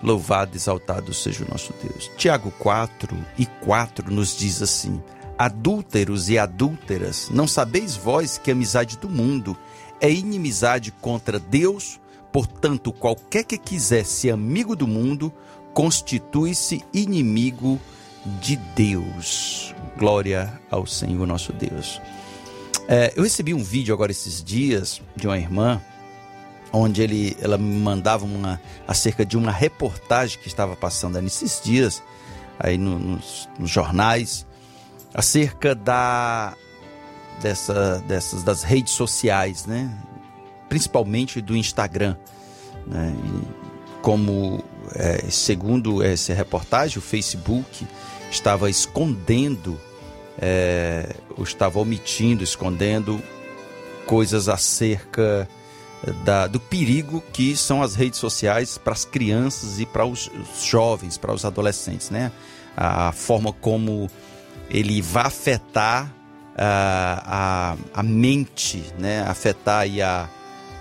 Louvado 0.01 0.55
exaltado 0.55 1.13
seja 1.13 1.43
o 1.43 1.47
nosso 1.49 1.73
Deus. 1.81 2.11
Tiago 2.17 2.51
4 2.59 3.17
e 3.37 3.45
4 3.45 4.13
nos 4.13 4.37
diz 4.37 4.61
assim: 4.61 5.01
Adúlteros 5.37 6.29
e 6.29 6.37
adúlteras, 6.37 7.29
não 7.31 7.47
sabeis 7.47 7.95
vós 7.95 8.37
que 8.37 8.51
a 8.51 8.53
amizade 8.53 8.97
do 8.97 9.09
mundo 9.09 9.57
é 9.99 10.11
inimizade 10.11 10.91
contra 10.91 11.39
Deus? 11.39 11.99
Portanto, 12.31 12.91
qualquer 12.91 13.43
que 13.43 13.57
quiser 13.57 14.05
ser 14.05 14.31
amigo 14.31 14.75
do 14.75 14.87
mundo, 14.87 15.33
constitui-se 15.73 16.83
inimigo 16.93 17.79
de 18.41 18.55
Deus. 18.75 19.73
Glória 19.97 20.59
ao 20.69 20.85
Senhor 20.85 21.25
nosso 21.25 21.53
Deus. 21.53 22.01
É, 22.87 23.13
eu 23.15 23.23
recebi 23.23 23.53
um 23.53 23.63
vídeo 23.63 23.93
agora 23.93 24.11
esses 24.11 24.43
dias 24.43 25.01
de 25.15 25.27
uma 25.27 25.37
irmã 25.37 25.81
onde 26.71 27.01
ele, 27.01 27.37
ela 27.41 27.57
me 27.57 27.79
mandava 27.79 28.25
uma 28.25 28.61
acerca 28.87 29.25
de 29.25 29.37
uma 29.37 29.51
reportagem 29.51 30.39
que 30.39 30.47
estava 30.47 30.75
passando 30.75 31.21
nesses 31.21 31.61
dias 31.63 32.03
aí 32.59 32.77
no, 32.77 32.97
nos, 32.97 33.49
nos, 33.57 33.69
jornais 33.69 34.45
acerca 35.13 35.75
da 35.75 36.55
dessa, 37.41 37.99
dessas 38.07 38.43
das 38.43 38.63
redes 38.63 38.93
sociais, 38.93 39.65
né? 39.65 39.95
Principalmente 40.67 41.39
do 41.41 41.55
Instagram, 41.55 42.15
né? 42.85 43.15
E 43.15 44.01
como 44.01 44.63
é, 44.95 45.29
segundo 45.29 46.03
essa 46.03 46.33
reportagem, 46.33 46.97
o 46.97 47.01
Facebook 47.01 47.85
estava 48.31 48.69
escondendo, 48.69 49.79
é, 50.39 51.15
estava 51.39 51.79
omitindo, 51.79 52.43
escondendo 52.43 53.21
coisas 54.05 54.47
acerca 54.47 55.47
da, 56.23 56.47
do 56.47 56.59
perigo 56.59 57.23
que 57.33 57.55
são 57.55 57.81
as 57.81 57.95
redes 57.95 58.19
sociais 58.19 58.77
para 58.77 58.93
as 58.93 59.05
crianças 59.05 59.79
e 59.79 59.85
para 59.85 60.05
os 60.05 60.29
jovens, 60.63 61.17
para 61.17 61.33
os 61.33 61.43
adolescentes, 61.43 62.09
né? 62.09 62.31
A, 62.75 63.11
forma 63.11 63.51
como 63.51 64.09
ele 64.69 65.01
vai 65.01 65.25
afetar 65.25 66.13
a, 66.55 67.75
a, 67.93 67.99
a 67.99 68.03
mente, 68.03 68.83
né? 68.99 69.21
Afetar 69.27 69.81
aí 69.81 70.01
a, 70.01 70.29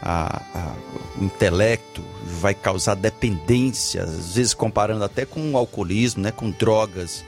a, 0.03 0.43
a, 0.55 0.75
o 1.19 1.25
intelecto, 1.25 2.03
vai 2.41 2.55
causar 2.55 2.95
dependência, 2.95 4.03
às 4.03 4.35
vezes 4.35 4.53
comparando 4.53 5.05
até 5.05 5.25
com 5.25 5.53
o 5.53 5.57
alcoolismo, 5.57 6.23
né? 6.23 6.31
Com 6.31 6.51
drogas, 6.51 7.25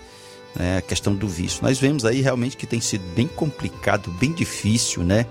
né? 0.55 0.79
A 0.79 0.83
questão 0.83 1.15
do 1.15 1.27
vício. 1.27 1.63
Nós 1.63 1.79
vemos 1.79 2.05
aí 2.05 2.21
realmente 2.21 2.57
que 2.57 2.67
tem 2.67 2.83
sido 2.83 3.05
bem 3.15 3.27
complicado, 3.27 4.11
bem 4.13 4.33
difícil, 4.33 5.03
né? 5.03 5.25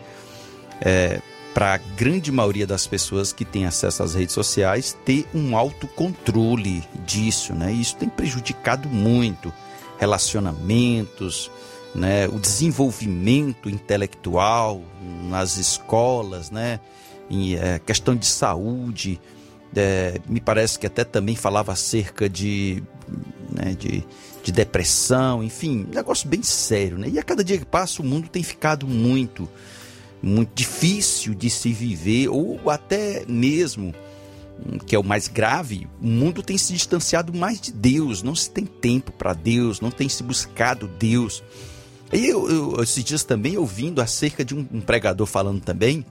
É, 0.81 1.21
para 1.57 1.73
a 1.73 1.77
grande 1.77 2.31
maioria 2.31 2.67
das 2.67 2.85
pessoas 2.85 3.33
que 3.33 3.43
têm 3.43 3.65
acesso 3.65 4.03
às 4.03 4.13
redes 4.13 4.35
sociais 4.35 4.95
ter 5.03 5.25
um 5.33 5.57
autocontrole 5.57 6.83
disso, 7.03 7.51
né? 7.51 7.73
Isso 7.73 7.95
tem 7.95 8.07
prejudicado 8.07 8.87
muito 8.87 9.51
relacionamentos, 9.97 11.49
né? 11.95 12.27
O 12.27 12.39
desenvolvimento 12.39 13.71
intelectual 13.71 14.83
nas 15.27 15.57
escolas, 15.57 16.51
né? 16.51 16.79
Em 17.27 17.55
é, 17.55 17.79
questão 17.79 18.15
de 18.15 18.27
saúde, 18.27 19.19
é, 19.75 20.21
me 20.29 20.39
parece 20.39 20.77
que 20.77 20.85
até 20.85 21.03
também 21.03 21.35
falava 21.35 21.71
acerca 21.71 22.29
de, 22.29 22.83
né, 23.51 23.73
de, 23.73 24.05
de 24.43 24.51
depressão, 24.51 25.43
enfim, 25.43 25.87
negócio 25.91 26.29
bem 26.29 26.43
sério, 26.43 26.99
né? 26.99 27.09
E 27.09 27.17
a 27.17 27.23
cada 27.23 27.43
dia 27.43 27.57
que 27.57 27.65
passa 27.65 28.03
o 28.03 28.05
mundo 28.05 28.29
tem 28.29 28.43
ficado 28.43 28.87
muito 28.87 29.49
muito 30.21 30.53
difícil 30.53 31.33
de 31.33 31.49
se 31.49 31.71
viver, 31.71 32.29
ou 32.29 32.69
até 32.69 33.25
mesmo, 33.27 33.93
hum, 34.59 34.77
que 34.79 34.95
é 34.95 34.99
o 34.99 35.03
mais 35.03 35.27
grave, 35.27 35.87
o 36.01 36.07
mundo 36.07 36.41
tem 36.41 36.57
se 36.57 36.73
distanciado 36.73 37.33
mais 37.33 37.59
de 37.61 37.71
Deus, 37.71 38.23
não 38.23 38.35
se 38.35 38.49
tem 38.49 38.65
tempo 38.65 39.11
para 39.11 39.33
Deus, 39.33 39.79
não 39.79 39.91
tem 39.91 40.09
se 40.09 40.23
buscado 40.23 40.87
Deus. 40.87 41.43
E 42.11 42.25
eu, 42.25 42.49
eu, 42.49 42.83
esses 42.83 43.03
dias 43.03 43.23
também 43.23 43.57
ouvindo 43.57 44.01
acerca 44.01 44.43
de 44.43 44.55
um, 44.55 44.65
um 44.71 44.81
pregador 44.81 45.27
falando 45.27 45.61
também 45.61 46.05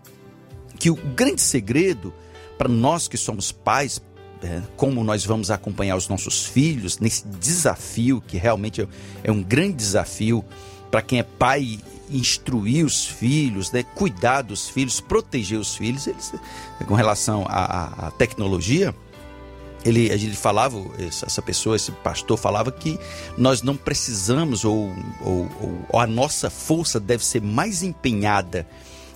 que 0.78 0.90
o 0.90 0.96
grande 0.96 1.40
segredo 1.40 2.12
para 2.58 2.68
nós 2.68 3.08
que 3.08 3.16
somos 3.16 3.50
pais, 3.50 4.00
é, 4.42 4.60
como 4.76 5.02
nós 5.02 5.24
vamos 5.24 5.50
acompanhar 5.50 5.96
os 5.96 6.08
nossos 6.08 6.44
filhos 6.44 6.98
nesse 6.98 7.26
desafio, 7.26 8.20
que 8.20 8.36
realmente 8.36 8.82
é, 8.82 8.88
é 9.24 9.32
um 9.32 9.42
grande 9.42 9.74
desafio 9.74 10.44
para 10.90 11.02
quem 11.02 11.18
é 11.18 11.22
pai 11.22 11.78
instruir 12.10 12.84
os 12.84 13.06
filhos, 13.06 13.72
né, 13.72 13.82
cuidar 13.82 14.42
dos 14.42 14.68
filhos, 14.68 15.00
proteger 15.00 15.58
os 15.58 15.76
filhos, 15.76 16.06
eles, 16.06 16.32
com 16.86 16.94
relação 16.94 17.44
à, 17.48 18.06
à 18.06 18.10
tecnologia, 18.10 18.94
ele, 19.84 20.10
ele 20.10 20.34
falava, 20.34 20.82
essa 20.98 21.40
pessoa, 21.40 21.76
esse 21.76 21.92
pastor 21.92 22.36
falava 22.36 22.72
que 22.72 22.98
nós 23.38 23.62
não 23.62 23.76
precisamos, 23.76 24.64
ou, 24.64 24.92
ou, 25.20 25.48
ou, 25.90 26.00
a 26.00 26.06
nossa 26.06 26.50
força 26.50 26.98
deve 26.98 27.24
ser 27.24 27.40
mais 27.40 27.82
empenhada 27.84 28.66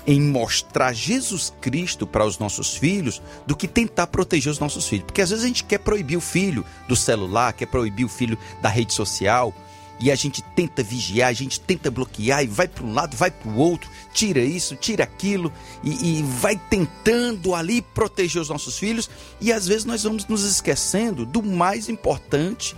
em 0.07 0.21
mostrar 0.21 0.93
Jesus 0.93 1.53
Cristo 1.61 2.07
para 2.07 2.25
os 2.25 2.39
nossos 2.39 2.77
filhos 2.77 3.21
do 3.47 3.57
que 3.57 3.69
tentar 3.69 4.07
proteger 4.07 4.51
os 4.51 4.59
nossos 4.59 4.89
filhos. 4.89 5.05
Porque 5.05 5.21
às 5.21 5.31
vezes 5.31 5.45
a 5.45 5.49
gente 5.49 5.65
quer 5.65 5.79
proibir 5.79 6.17
o 6.17 6.21
filho 6.21 6.65
do 6.89 6.97
celular, 6.97 7.53
quer 7.53 7.67
proibir 7.67 8.05
o 8.05 8.09
filho 8.09 8.39
da 8.63 8.69
rede 8.69 8.95
social, 8.95 9.53
e 10.00 10.11
a 10.11 10.14
gente 10.14 10.42
tenta 10.57 10.83
vigiar, 10.83 11.28
a 11.28 11.33
gente 11.33 11.61
tenta 11.61 11.90
bloquear 11.90 12.42
e 12.42 12.47
vai 12.47 12.66
para 12.66 12.84
um 12.84 12.95
lado, 12.95 13.15
vai 13.17 13.30
para 13.30 13.50
o 13.50 13.56
outro, 13.56 13.89
tira 14.15 14.41
isso, 14.41 14.75
tira 14.75 15.04
aquilo 15.04 15.52
e, 15.84 16.21
e, 16.21 16.23
vai 16.23 16.56
tentando 16.56 17.54
ali 17.54 17.82
proteger 17.82 18.41
os 18.41 18.49
nossos 18.49 18.78
filhos. 18.78 19.10
E 19.41 19.52
às 19.52 19.67
vezes 19.67 19.84
nós 19.84 20.02
vamos 20.02 20.26
nos 20.26 20.43
esquecendo 20.43 21.26
do 21.26 21.43
mais 21.43 21.91
importante 21.91 22.75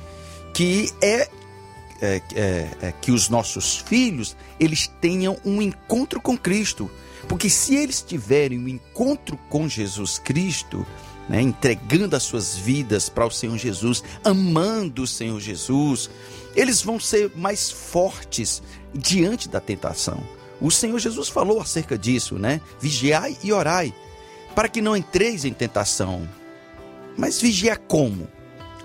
que 0.53 0.93
é, 1.01 1.31
é, 2.01 2.23
é, 2.35 2.69
é 2.83 2.93
que 3.01 3.13
os 3.13 3.29
nossos 3.29 3.77
filhos 3.77 4.37
eles 4.59 4.91
tenham 5.01 5.39
um 5.45 5.63
encontro 5.63 6.21
com 6.21 6.37
Cristo, 6.37 6.91
porque 7.29 7.49
se 7.49 7.77
eles 7.77 8.03
tiverem 8.03 8.59
um 8.59 8.69
encontro 8.69 9.39
com 9.49 9.69
Jesus 9.69 10.19
Cristo 10.19 10.85
né, 11.29 11.41
entregando 11.41 12.17
as 12.17 12.25
suas 12.25 12.57
vidas 12.57 13.09
para 13.09 13.25
o 13.25 13.31
Senhor 13.31 13.57
Jesus, 13.57 14.03
amando 14.25 15.03
o 15.03 15.07
Senhor 15.07 15.41
Jesus, 15.41 16.11
eles 16.55 16.83
vão 16.83 17.01
ser 17.01 17.31
mais 17.35 17.71
fortes 17.71 18.63
diante 18.95 19.49
da 19.49 19.61
tentação. 19.61 20.23
O 20.61 20.71
Senhor 20.71 20.99
Jesus 20.99 21.29
falou 21.29 21.61
acerca 21.61 21.99
disso, 21.99 22.39
né? 22.39 22.61
Vigiai 22.81 23.37
e 23.43 23.53
orai, 23.53 23.93
para 24.55 24.69
que 24.69 24.81
não 24.81 24.97
entreis 24.97 25.45
em 25.45 25.53
tentação. 25.53 26.29
Mas 27.17 27.41
vigiar 27.41 27.79
como? 27.79 28.29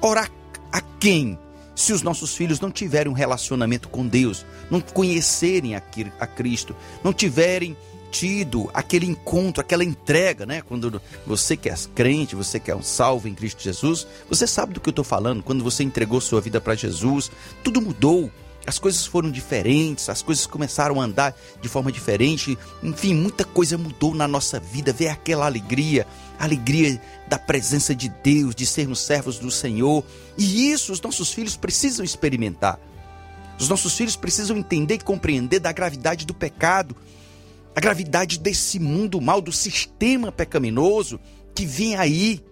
Orar 0.01 0.31
a 0.71 0.81
quem? 0.81 1.37
Se 1.75 1.93
os 1.93 2.01
nossos 2.01 2.35
filhos 2.35 2.59
não 2.59 2.71
tiverem 2.71 3.11
um 3.11 3.15
relacionamento 3.15 3.87
com 3.89 4.07
Deus, 4.07 4.43
não 4.71 4.81
conhecerem 4.81 5.75
a 5.75 5.81
Cristo, 6.27 6.75
não 7.03 7.13
tiverem 7.13 7.77
tido 8.11 8.69
aquele 8.73 9.05
encontro, 9.05 9.61
aquela 9.61 9.83
entrega, 9.83 10.45
né? 10.45 10.61
Quando 10.61 11.01
você 11.25 11.55
que 11.57 11.69
é 11.69 11.75
crente, 11.93 12.35
você 12.35 12.59
que 12.59 12.71
é 12.71 12.75
um 12.75 12.83
salvo 12.83 13.27
em 13.27 13.33
Cristo 13.33 13.61
Jesus, 13.61 14.07
você 14.29 14.47
sabe 14.47 14.73
do 14.73 14.79
que 14.79 14.89
eu 14.89 14.91
estou 14.91 15.05
falando. 15.05 15.43
Quando 15.43 15.63
você 15.63 15.83
entregou 15.83 16.21
sua 16.21 16.41
vida 16.41 16.59
para 16.59 16.75
Jesus, 16.75 17.31
tudo 17.63 17.81
mudou. 17.81 18.31
As 18.65 18.77
coisas 18.77 19.05
foram 19.05 19.31
diferentes, 19.31 20.09
as 20.09 20.21
coisas 20.21 20.45
começaram 20.45 20.99
a 20.99 21.05
andar 21.05 21.33
de 21.61 21.69
forma 21.69 21.89
diferente. 21.89 22.57
Enfim, 22.83 23.13
muita 23.13 23.45
coisa 23.45 23.77
mudou 23.77 24.13
na 24.13 24.27
nossa 24.27 24.59
vida. 24.59 24.91
Ver 24.91 25.07
aquela 25.07 25.45
alegria, 25.45 26.05
a 26.37 26.43
alegria 26.43 27.01
da 27.29 27.39
presença 27.39 27.95
de 27.95 28.09
Deus, 28.09 28.53
de 28.53 28.65
sermos 28.65 28.99
servos 28.99 29.39
do 29.39 29.49
Senhor. 29.49 30.03
E 30.37 30.69
isso 30.69 30.91
os 30.91 30.99
nossos 30.99 31.31
filhos 31.31 31.55
precisam 31.55 32.03
experimentar. 32.03 32.77
Os 33.57 33.69
nossos 33.69 33.95
filhos 33.95 34.17
precisam 34.17 34.57
entender 34.57 34.95
e 34.95 34.99
compreender 34.99 35.59
da 35.59 35.71
gravidade 35.71 36.25
do 36.25 36.33
pecado 36.33 36.95
a 37.77 37.79
gravidade 37.79 38.39
desse 38.39 38.79
mundo 38.79 39.21
mal, 39.21 39.39
do 39.39 39.51
sistema 39.51 40.31
pecaminoso 40.31 41.19
que 41.53 41.63
vem 41.63 41.95
aí. 41.95 42.43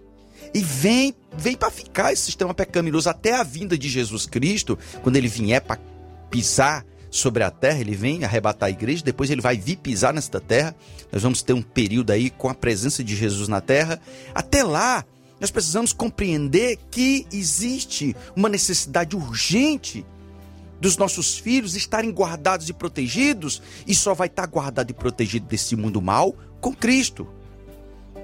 E 0.54 0.60
vem, 0.60 1.12
vem 1.36 1.56
para 1.56 1.68
ficar 1.68 2.12
esse 2.12 2.22
sistema 2.22 2.54
pecaminoso 2.54 3.10
até 3.10 3.34
a 3.34 3.42
vinda 3.42 3.76
de 3.76 3.88
Jesus 3.88 4.24
Cristo, 4.24 4.78
quando 5.02 5.16
ele 5.16 5.26
vier 5.26 5.60
para 5.60 5.80
pisar 6.30 6.86
sobre 7.10 7.42
a 7.42 7.50
terra, 7.50 7.80
ele 7.80 7.96
vem 7.96 8.22
arrebatar 8.22 8.68
a 8.68 8.70
igreja, 8.70 9.02
depois 9.02 9.28
ele 9.28 9.40
vai 9.40 9.56
vir 9.56 9.78
pisar 9.78 10.14
nesta 10.14 10.40
terra. 10.40 10.76
Nós 11.10 11.24
vamos 11.24 11.42
ter 11.42 11.54
um 11.54 11.62
período 11.62 12.12
aí 12.12 12.30
com 12.30 12.48
a 12.48 12.54
presença 12.54 13.02
de 13.02 13.16
Jesus 13.16 13.48
na 13.48 13.60
terra. 13.60 14.00
Até 14.32 14.62
lá, 14.62 15.04
nós 15.40 15.50
precisamos 15.50 15.92
compreender 15.92 16.78
que 16.88 17.26
existe 17.32 18.14
uma 18.36 18.48
necessidade 18.48 19.16
urgente 19.16 20.06
dos 20.80 20.96
nossos 20.96 21.38
filhos 21.38 21.74
estarem 21.74 22.10
guardados 22.10 22.68
e 22.68 22.72
protegidos, 22.72 23.62
e 23.86 23.94
só 23.94 24.14
vai 24.14 24.26
estar 24.26 24.46
guardado 24.46 24.90
e 24.90 24.94
protegido 24.94 25.46
desse 25.46 25.74
mundo 25.76 26.00
mal 26.00 26.34
com 26.60 26.74
Cristo. 26.74 27.26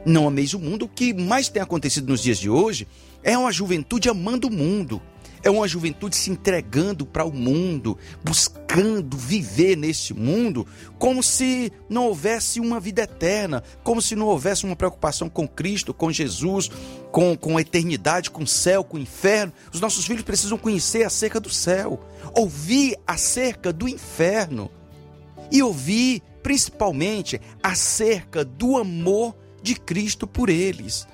Não 0.04 0.26
ameis 0.26 0.52
o 0.52 0.58
mundo, 0.58 0.84
o 0.84 0.88
que 0.88 1.14
mais 1.14 1.48
tem 1.48 1.62
acontecido 1.62 2.08
nos 2.08 2.22
dias 2.22 2.38
de 2.38 2.50
hoje 2.50 2.88
é 3.22 3.38
uma 3.38 3.52
juventude 3.52 4.08
amando 4.08 4.48
o 4.48 4.52
mundo, 4.52 5.00
é 5.42 5.50
uma 5.50 5.66
juventude 5.66 6.16
se 6.16 6.30
entregando 6.30 7.04
para 7.04 7.24
o 7.24 7.32
mundo, 7.32 7.98
buscando 8.22 9.16
viver 9.16 9.76
nesse 9.76 10.14
mundo, 10.14 10.66
como 10.98 11.22
se 11.22 11.72
não 11.88 12.06
houvesse 12.06 12.60
uma 12.60 12.78
vida 12.78 13.02
eterna, 13.02 13.62
como 13.82 14.00
se 14.00 14.14
não 14.14 14.26
houvesse 14.26 14.64
uma 14.64 14.76
preocupação 14.76 15.28
com 15.28 15.46
Cristo, 15.48 15.92
com 15.92 16.12
Jesus, 16.12 16.70
com, 17.10 17.36
com 17.36 17.56
a 17.56 17.60
eternidade, 17.60 18.30
com 18.30 18.44
o 18.44 18.46
céu, 18.46 18.84
com 18.84 18.96
o 18.96 19.00
inferno. 19.00 19.52
Os 19.72 19.80
nossos 19.80 20.06
filhos 20.06 20.22
precisam 20.22 20.56
conhecer 20.56 21.04
acerca 21.04 21.40
do 21.40 21.50
céu, 21.50 22.00
ouvir 22.34 22.96
acerca 23.06 23.72
do 23.72 23.88
inferno 23.88 24.70
e 25.50 25.62
ouvir 25.62 26.22
principalmente 26.42 27.40
acerca 27.62 28.44
do 28.44 28.76
amor 28.76 29.34
de 29.62 29.74
Cristo 29.74 30.26
por 30.26 30.48
eles. 30.48 31.06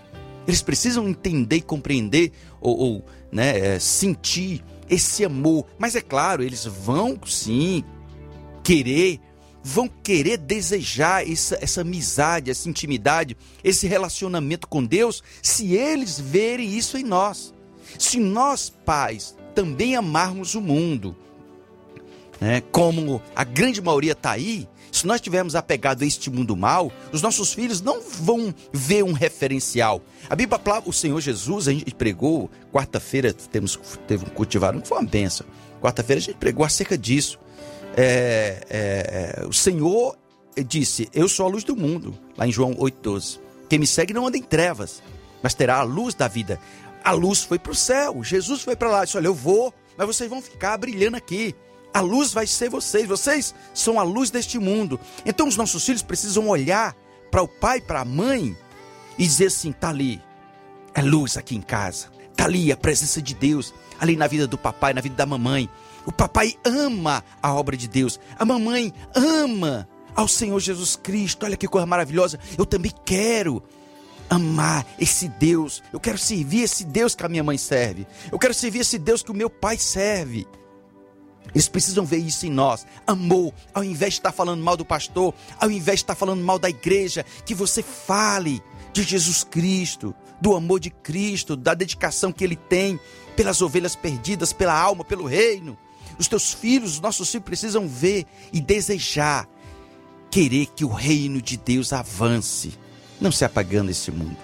Eles 0.46 0.62
precisam 0.62 1.06
entender 1.06 1.56
e 1.56 1.62
compreender 1.62 2.32
ou, 2.58 2.78
ou 2.78 3.04
né, 3.30 3.74
é, 3.74 3.78
sentir 3.78 4.64
esse 4.88 5.24
amor. 5.24 5.66
Mas 5.78 5.94
é 5.94 6.00
claro, 6.00 6.42
eles 6.42 6.64
vão 6.64 7.18
sim 7.26 7.84
querer, 8.62 9.20
vão 9.62 9.88
querer 9.88 10.38
desejar 10.38 11.28
essa, 11.28 11.58
essa 11.60 11.80
amizade, 11.82 12.50
essa 12.50 12.68
intimidade, 12.68 13.36
esse 13.62 13.86
relacionamento 13.86 14.66
com 14.68 14.84
Deus, 14.84 15.22
se 15.42 15.74
eles 15.74 16.18
verem 16.18 16.76
isso 16.76 16.96
em 16.96 17.04
nós. 17.04 17.54
Se 17.98 18.18
nós, 18.18 18.70
pais, 18.84 19.36
também 19.54 19.96
amarmos 19.96 20.54
o 20.54 20.60
mundo, 20.60 21.16
né, 22.40 22.60
como 22.70 23.20
a 23.34 23.44
grande 23.44 23.80
maioria 23.80 24.12
está 24.12 24.32
aí, 24.32 24.68
se 24.90 25.06
nós 25.06 25.20
tivermos 25.20 25.54
apegado 25.54 26.02
a 26.02 26.06
este 26.06 26.30
mundo 26.30 26.56
mal, 26.56 26.92
os 27.12 27.22
nossos 27.22 27.52
filhos 27.52 27.80
não 27.80 28.00
vão 28.00 28.54
ver 28.72 29.02
um 29.04 29.12
referencial. 29.12 30.02
A 30.28 30.36
Bíblia, 30.36 30.60
o 30.84 30.92
Senhor 30.92 31.20
Jesus, 31.20 31.68
a 31.68 31.72
gente 31.72 31.94
pregou, 31.94 32.50
quarta-feira 32.72 33.32
temos, 33.32 33.78
teve 34.06 34.24
um 34.24 34.28
cultivar, 34.28 34.74
foi 34.84 34.98
uma 34.98 35.06
benção. 35.06 35.46
Quarta-feira 35.80 36.18
a 36.18 36.22
gente 36.22 36.36
pregou 36.36 36.64
acerca 36.64 36.96
disso. 36.96 37.38
É, 37.96 38.66
é, 38.68 39.40
é, 39.42 39.46
o 39.46 39.52
Senhor 39.52 40.16
disse: 40.66 41.08
Eu 41.12 41.28
sou 41.28 41.46
a 41.46 41.48
luz 41.48 41.64
do 41.64 41.76
mundo, 41.76 42.16
lá 42.36 42.46
em 42.46 42.52
João 42.52 42.74
8,12. 42.74 43.38
Quem 43.68 43.78
me 43.78 43.86
segue 43.86 44.12
não 44.12 44.26
anda 44.26 44.36
em 44.36 44.42
trevas, 44.42 45.02
mas 45.42 45.54
terá 45.54 45.78
a 45.78 45.82
luz 45.82 46.14
da 46.14 46.28
vida. 46.28 46.60
A 47.04 47.12
luz 47.12 47.42
foi 47.42 47.58
para 47.58 47.72
o 47.72 47.74
céu, 47.74 48.22
Jesus 48.22 48.62
foi 48.62 48.76
para 48.76 48.88
lá, 48.88 49.04
disse: 49.04 49.16
Olha, 49.16 49.26
eu 49.26 49.34
vou, 49.34 49.72
mas 49.96 50.06
vocês 50.06 50.28
vão 50.28 50.42
ficar 50.42 50.76
brilhando 50.76 51.16
aqui. 51.16 51.54
A 51.92 52.00
luz 52.00 52.32
vai 52.32 52.46
ser 52.46 52.68
vocês, 52.68 53.06
vocês 53.06 53.54
são 53.74 53.98
a 53.98 54.02
luz 54.02 54.30
deste 54.30 54.58
mundo. 54.58 55.00
Então 55.24 55.48
os 55.48 55.56
nossos 55.56 55.84
filhos 55.84 56.02
precisam 56.02 56.48
olhar 56.48 56.94
para 57.30 57.42
o 57.42 57.48
pai, 57.48 57.80
para 57.80 58.00
a 58.00 58.04
mãe 58.04 58.56
e 59.18 59.24
dizer 59.24 59.46
assim: 59.46 59.72
tá 59.72 59.88
ali, 59.88 60.22
é 60.94 61.02
luz 61.02 61.36
aqui 61.36 61.56
em 61.56 61.62
casa, 61.62 62.08
tá 62.36 62.44
ali 62.44 62.70
a 62.70 62.76
presença 62.76 63.20
de 63.20 63.34
Deus, 63.34 63.74
ali 63.98 64.16
na 64.16 64.26
vida 64.26 64.46
do 64.46 64.58
papai, 64.58 64.92
na 64.92 65.00
vida 65.00 65.14
da 65.14 65.26
mamãe. 65.26 65.68
O 66.06 66.12
papai 66.12 66.56
ama 66.64 67.22
a 67.42 67.52
obra 67.52 67.76
de 67.76 67.88
Deus, 67.88 68.18
a 68.38 68.44
mamãe 68.44 68.92
ama 69.14 69.88
ao 70.14 70.26
Senhor 70.26 70.58
Jesus 70.58 70.96
Cristo. 70.96 71.44
Olha 71.44 71.56
que 71.56 71.68
coisa 71.68 71.86
maravilhosa. 71.86 72.40
Eu 72.56 72.66
também 72.66 72.92
quero 73.04 73.62
amar 74.28 74.86
esse 74.98 75.28
Deus. 75.28 75.82
Eu 75.92 76.00
quero 76.00 76.18
servir 76.18 76.62
esse 76.62 76.84
Deus 76.84 77.14
que 77.14 77.24
a 77.24 77.28
minha 77.28 77.44
mãe 77.44 77.56
serve. 77.56 78.06
Eu 78.30 78.38
quero 78.38 78.52
servir 78.52 78.80
esse 78.80 78.98
Deus 78.98 79.22
que 79.22 79.30
o 79.30 79.34
meu 79.34 79.48
pai 79.48 79.78
serve. 79.78 80.46
Eles 81.54 81.68
precisam 81.68 82.04
ver 82.04 82.18
isso 82.18 82.46
em 82.46 82.50
nós. 82.50 82.86
Amor, 83.06 83.52
ao 83.72 83.82
invés 83.82 84.14
de 84.14 84.20
estar 84.20 84.32
falando 84.32 84.62
mal 84.62 84.76
do 84.76 84.84
pastor, 84.84 85.34
ao 85.58 85.70
invés 85.70 86.00
de 86.00 86.04
estar 86.04 86.14
falando 86.14 86.42
mal 86.44 86.58
da 86.58 86.68
igreja, 86.68 87.24
que 87.44 87.54
você 87.54 87.82
fale 87.82 88.62
de 88.92 89.02
Jesus 89.02 89.44
Cristo, 89.44 90.14
do 90.40 90.54
amor 90.54 90.80
de 90.80 90.90
Cristo, 90.90 91.56
da 91.56 91.74
dedicação 91.74 92.32
que 92.32 92.44
ele 92.44 92.56
tem 92.56 92.98
pelas 93.36 93.62
ovelhas 93.62 93.96
perdidas, 93.96 94.52
pela 94.52 94.78
alma, 94.78 95.04
pelo 95.04 95.26
reino. 95.26 95.76
Os 96.18 96.28
teus 96.28 96.52
filhos, 96.52 96.94
os 96.94 97.00
nossos 97.00 97.30
filhos 97.30 97.44
precisam 97.44 97.86
ver 97.86 98.26
e 98.52 98.60
desejar, 98.60 99.48
querer 100.30 100.66
que 100.66 100.84
o 100.84 100.88
reino 100.88 101.40
de 101.40 101.56
Deus 101.56 101.92
avance, 101.92 102.76
não 103.20 103.30
se 103.30 103.44
apagando 103.44 103.90
esse 103.90 104.10
mundo. 104.10 104.36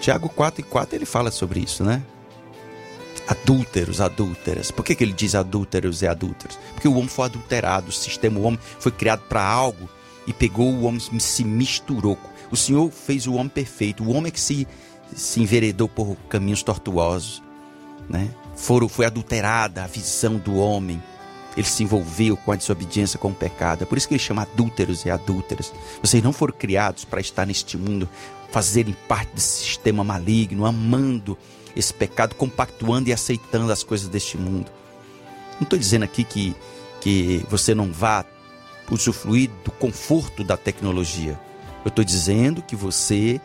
Tiago 0.00 0.28
4 0.28 0.60
e 0.60 0.64
4 0.64 0.96
ele 0.96 1.06
fala 1.06 1.30
sobre 1.30 1.60
isso, 1.60 1.84
né? 1.84 2.02
Adúlteros, 3.28 4.00
adúlteras. 4.00 4.70
Por 4.70 4.84
que, 4.84 4.94
que 4.94 5.04
ele 5.04 5.12
diz 5.12 5.34
adúlteros 5.34 6.02
e 6.02 6.06
adúlteras? 6.06 6.58
Porque 6.72 6.88
o 6.88 6.94
homem 6.94 7.08
foi 7.08 7.26
adulterado, 7.26 7.88
o 7.88 7.92
sistema, 7.92 8.38
o 8.38 8.42
homem 8.42 8.58
foi 8.78 8.92
criado 8.92 9.22
para 9.28 9.42
algo 9.42 9.88
e 10.26 10.32
pegou 10.32 10.72
o 10.72 10.84
homem, 10.84 11.00
se 11.00 11.44
misturou. 11.44 12.18
O 12.50 12.56
Senhor 12.56 12.90
fez 12.90 13.26
o 13.26 13.34
homem 13.34 13.48
perfeito, 13.48 14.02
o 14.02 14.12
homem 14.12 14.32
que 14.32 14.40
se, 14.40 14.66
se 15.14 15.40
enveredou 15.40 15.88
por 15.88 16.16
caminhos 16.28 16.62
tortuosos, 16.62 17.42
né? 18.08 18.28
Foi 18.56 19.06
adulterada 19.06 19.84
a 19.84 19.86
visão 19.86 20.36
do 20.36 20.56
homem. 20.56 21.02
Ele 21.56 21.66
se 21.66 21.82
envolveu 21.82 22.36
com 22.36 22.52
a 22.52 22.56
desobediência, 22.56 23.18
com 23.18 23.28
o 23.28 23.34
pecado. 23.34 23.82
É 23.82 23.86
por 23.86 23.96
isso 23.96 24.06
que 24.06 24.14
ele 24.14 24.22
chama 24.22 24.42
adúlteros 24.42 25.04
e 25.04 25.10
adúlteras. 25.10 25.72
Vocês 26.02 26.22
não 26.22 26.32
foram 26.32 26.54
criados 26.56 27.04
para 27.04 27.20
estar 27.20 27.46
neste 27.46 27.76
mundo, 27.76 28.08
fazerem 28.50 28.94
parte 29.08 29.34
desse 29.34 29.64
sistema 29.64 30.04
maligno, 30.04 30.66
amando 30.66 31.38
esse 31.74 31.92
pecado, 31.92 32.34
compactuando 32.34 33.08
e 33.08 33.12
aceitando 33.12 33.72
as 33.72 33.82
coisas 33.82 34.08
deste 34.08 34.36
mundo. 34.36 34.70
Não 35.54 35.62
estou 35.62 35.78
dizendo 35.78 36.04
aqui 36.04 36.24
que, 36.24 36.56
que 37.00 37.44
você 37.48 37.74
não 37.74 37.92
vá 37.92 38.24
usufruir 38.90 39.50
do 39.64 39.70
conforto 39.70 40.42
da 40.42 40.56
tecnologia. 40.56 41.38
Eu 41.84 41.88
estou 41.88 42.04
dizendo 42.04 42.62
que 42.62 42.74
você 42.74 43.40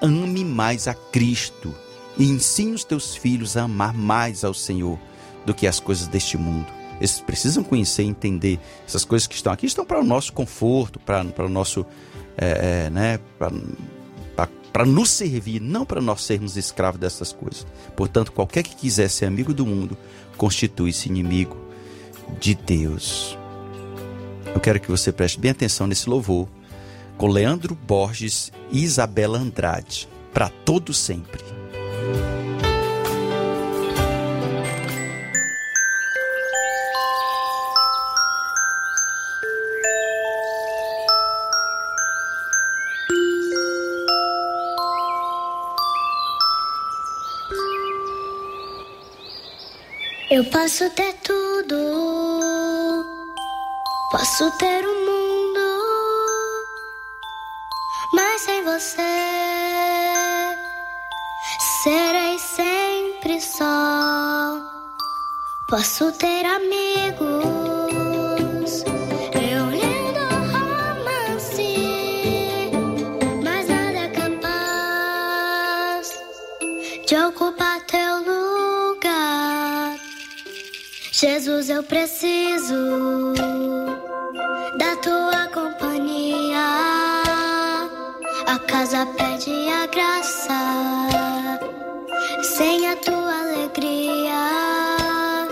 ame 0.00 0.44
mais 0.44 0.86
a 0.86 0.94
Cristo 0.94 1.74
e 2.16 2.30
ensine 2.30 2.72
os 2.72 2.84
teus 2.84 3.16
filhos 3.16 3.56
a 3.56 3.62
amar 3.62 3.94
mais 3.94 4.44
ao 4.44 4.54
Senhor 4.54 4.98
do 5.44 5.54
que 5.54 5.66
as 5.66 5.80
coisas 5.80 6.06
deste 6.06 6.36
mundo. 6.36 6.66
Eles 6.98 7.20
precisam 7.20 7.62
conhecer 7.62 8.04
e 8.04 8.08
entender 8.08 8.58
essas 8.86 9.04
coisas 9.04 9.26
que 9.26 9.34
estão 9.34 9.52
aqui 9.52 9.66
estão 9.66 9.84
para 9.84 10.00
o 10.00 10.04
nosso 10.04 10.32
conforto, 10.32 10.98
para, 10.98 11.24
para 11.24 11.44
o 11.44 11.48
nosso, 11.48 11.84
é, 12.36 12.86
é, 12.86 12.90
né, 12.90 13.20
para 14.76 14.84
nos 14.84 15.08
servir, 15.08 15.58
não 15.58 15.86
para 15.86 16.02
nós 16.02 16.20
sermos 16.20 16.54
escravos 16.54 17.00
dessas 17.00 17.32
coisas. 17.32 17.66
Portanto, 17.96 18.30
qualquer 18.30 18.62
que 18.62 18.76
quiser 18.76 19.08
ser 19.08 19.24
amigo 19.24 19.54
do 19.54 19.64
mundo 19.64 19.96
constitui-se 20.36 21.08
inimigo 21.08 21.56
de 22.38 22.54
Deus. 22.54 23.38
Eu 24.54 24.60
quero 24.60 24.78
que 24.78 24.90
você 24.90 25.10
preste 25.10 25.40
bem 25.40 25.52
atenção 25.52 25.86
nesse 25.86 26.10
louvor 26.10 26.46
com 27.16 27.26
Leandro 27.26 27.74
Borges 27.74 28.52
e 28.70 28.84
Isabela 28.84 29.38
Andrade, 29.38 30.06
para 30.30 30.50
todo 30.50 30.92
sempre. 30.92 31.55
Eu 50.36 50.44
posso 50.44 50.90
ter 50.90 51.14
tudo, 51.24 53.06
posso 54.10 54.50
ter 54.58 54.84
o 54.84 54.90
um 54.90 55.06
mundo, 55.06 55.60
mas 58.12 58.42
sem 58.42 58.62
você 58.62 59.00
serei 61.82 62.38
sempre 62.38 63.40
só. 63.40 64.60
Posso 65.70 66.12
ter 66.12 66.44
amigos. 66.44 67.55
Jesus, 81.66 81.70
eu 81.70 81.82
preciso 81.82 83.34
da 84.78 84.96
tua 84.96 85.48
companhia. 85.52 86.58
A 88.46 88.58
casa 88.68 89.04
pede 89.06 89.68
a 89.68 89.86
graça, 89.86 91.08
sem 92.42 92.88
a 92.88 92.96
tua 92.96 93.40
alegria. 93.40 95.48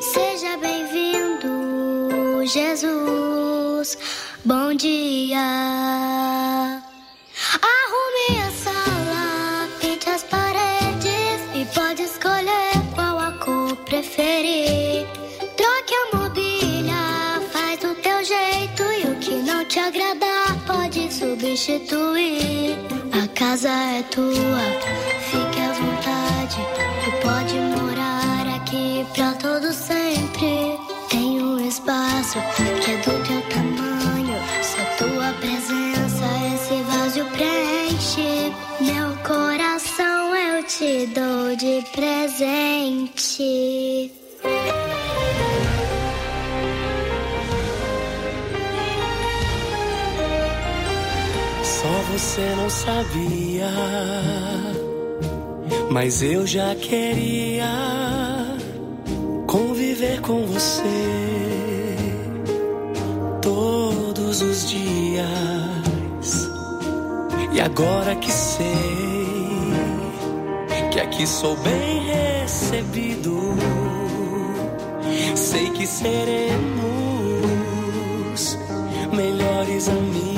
Seja 0.00 0.56
bem-vindo, 0.56 2.46
Jesus. 2.46 3.98
Bom 4.44 4.74
dia. 4.74 5.77
Troque 15.56 15.94
a 15.94 16.16
mobília, 16.16 17.40
faz 17.52 17.80
do 17.80 17.94
teu 17.96 18.24
jeito 18.24 18.82
e 18.82 19.02
o 19.10 19.16
que 19.20 19.34
não 19.36 19.64
te 19.64 19.78
agradar 19.78 20.56
pode 20.66 21.12
substituir. 21.12 22.76
A 23.12 23.26
casa 23.28 23.68
é 23.68 24.02
tua, 24.10 24.62
fique 25.30 25.60
à 25.60 25.72
vontade. 25.72 26.60
Tu 27.04 27.10
pode 27.22 27.54
morar 27.54 28.46
aqui 28.56 29.06
pra 29.14 29.32
todo 29.34 29.72
sempre. 29.72 30.78
Tem 31.10 31.42
um 31.42 31.66
espaço 31.66 32.38
que 32.84 32.90
é 32.90 32.96
do 32.98 33.12
teu 33.26 33.42
tamanho. 33.48 34.38
Só 34.62 34.84
tua 34.98 35.32
presença 35.40 36.26
esse 36.54 36.82
vazio 36.82 37.24
preenche. 37.26 38.52
Meu 38.80 39.16
coração 39.26 40.34
eu 40.36 40.62
te 40.64 41.06
dou 41.06 41.56
de 41.56 41.82
presente. 41.92 43.48
Você 52.18 52.52
não 52.56 52.68
sabia, 52.68 53.70
mas 55.88 56.20
eu 56.20 56.44
já 56.44 56.74
queria 56.74 57.68
conviver 59.46 60.20
com 60.20 60.44
você 60.46 60.82
todos 63.40 64.42
os 64.42 64.68
dias. 64.68 65.28
E 67.52 67.60
agora 67.60 68.16
que 68.16 68.32
sei 68.32 68.74
que 70.90 70.98
aqui 70.98 71.24
sou 71.24 71.56
bem 71.58 72.02
recebido, 72.42 73.54
sei 75.36 75.70
que 75.70 75.86
seremos 75.86 76.58
melhores 79.12 79.88
amigos. 79.88 80.37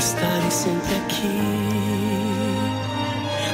Estarei 0.00 0.50
sempre 0.50 0.94
aqui, 0.96 1.38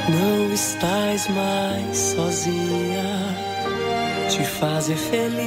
não 0.09 0.53
estás 0.53 1.27
mais 1.27 1.97
sozinha. 1.97 3.03
Te 4.29 4.45
fazer 4.45 4.95
feliz 4.95 5.37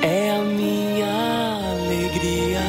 é 0.00 0.30
a 0.30 0.38
minha 0.44 1.12
alegria. 1.72 2.60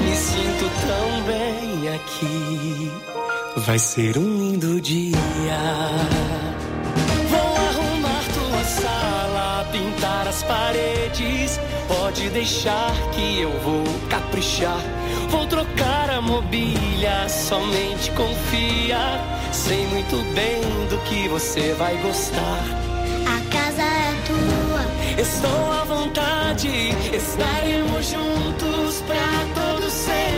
Me 0.00 0.16
sinto 0.16 0.68
tão 0.88 1.22
bem 1.22 1.88
aqui. 1.94 2.90
Vai 3.58 3.78
ser 3.78 4.18
um 4.18 4.38
lindo 4.38 4.80
dia. 4.80 5.18
Vou 7.30 7.56
arrumar 7.68 8.24
tua 8.34 8.64
sala, 8.64 9.68
pintar 9.70 10.26
as 10.26 10.42
paredes. 10.42 11.60
Pode 12.12 12.28
deixar 12.28 12.92
que 13.12 13.40
eu 13.40 13.50
vou 13.60 13.82
caprichar. 14.10 14.82
Vou 15.30 15.46
trocar 15.46 16.10
a 16.10 16.20
mobília, 16.20 17.26
somente 17.26 18.10
confia. 18.10 18.98
Sei 19.50 19.86
muito 19.86 20.16
bem 20.34 20.60
do 20.90 20.98
que 21.04 21.26
você 21.28 21.72
vai 21.72 21.96
gostar. 22.02 22.60
A 23.26 23.40
casa 23.50 23.82
é 23.82 24.14
tua, 24.26 25.22
estou 25.22 25.72
à 25.72 25.84
vontade. 25.84 26.68
Estaremos 27.16 28.04
juntos 28.04 29.02
pra 29.06 29.46
todo 29.54 29.90
sempre. 29.90 30.31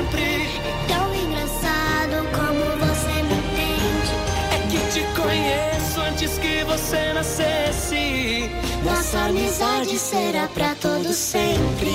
Amizade 9.54 9.98
será 9.98 10.48
pra 10.48 10.74
todo 10.74 11.12
sempre. 11.12 11.90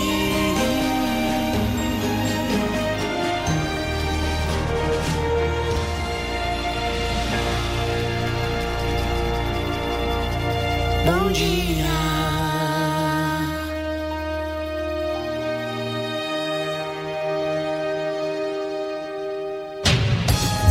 Bom 11.06 11.32
dia. 11.32 11.86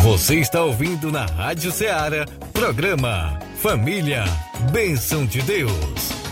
Você 0.02 0.36
está 0.36 0.64
ouvindo 0.64 1.12
na 1.12 1.26
Rádio 1.26 1.70
Ceará, 1.70 2.24
programa 2.52 3.38
Família, 3.60 4.24
Bênção 4.72 5.26
de 5.26 5.42
Deus. 5.42 6.27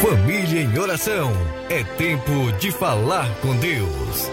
Família 0.00 0.62
em 0.62 0.78
oração, 0.78 1.30
é 1.68 1.84
tempo 1.84 2.50
de 2.58 2.72
falar 2.72 3.28
com 3.42 3.54
Deus. 3.56 4.30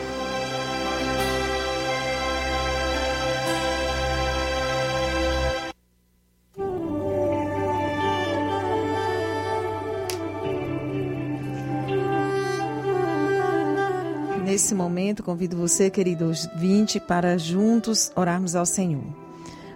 Nesse 14.46 14.74
momento, 14.74 15.22
convido 15.22 15.58
você, 15.58 15.90
querido 15.90 16.28
ouvinte, 16.28 16.98
para 16.98 17.38
juntos 17.38 18.10
orarmos 18.16 18.56
ao 18.56 18.66
Senhor. 18.66 19.27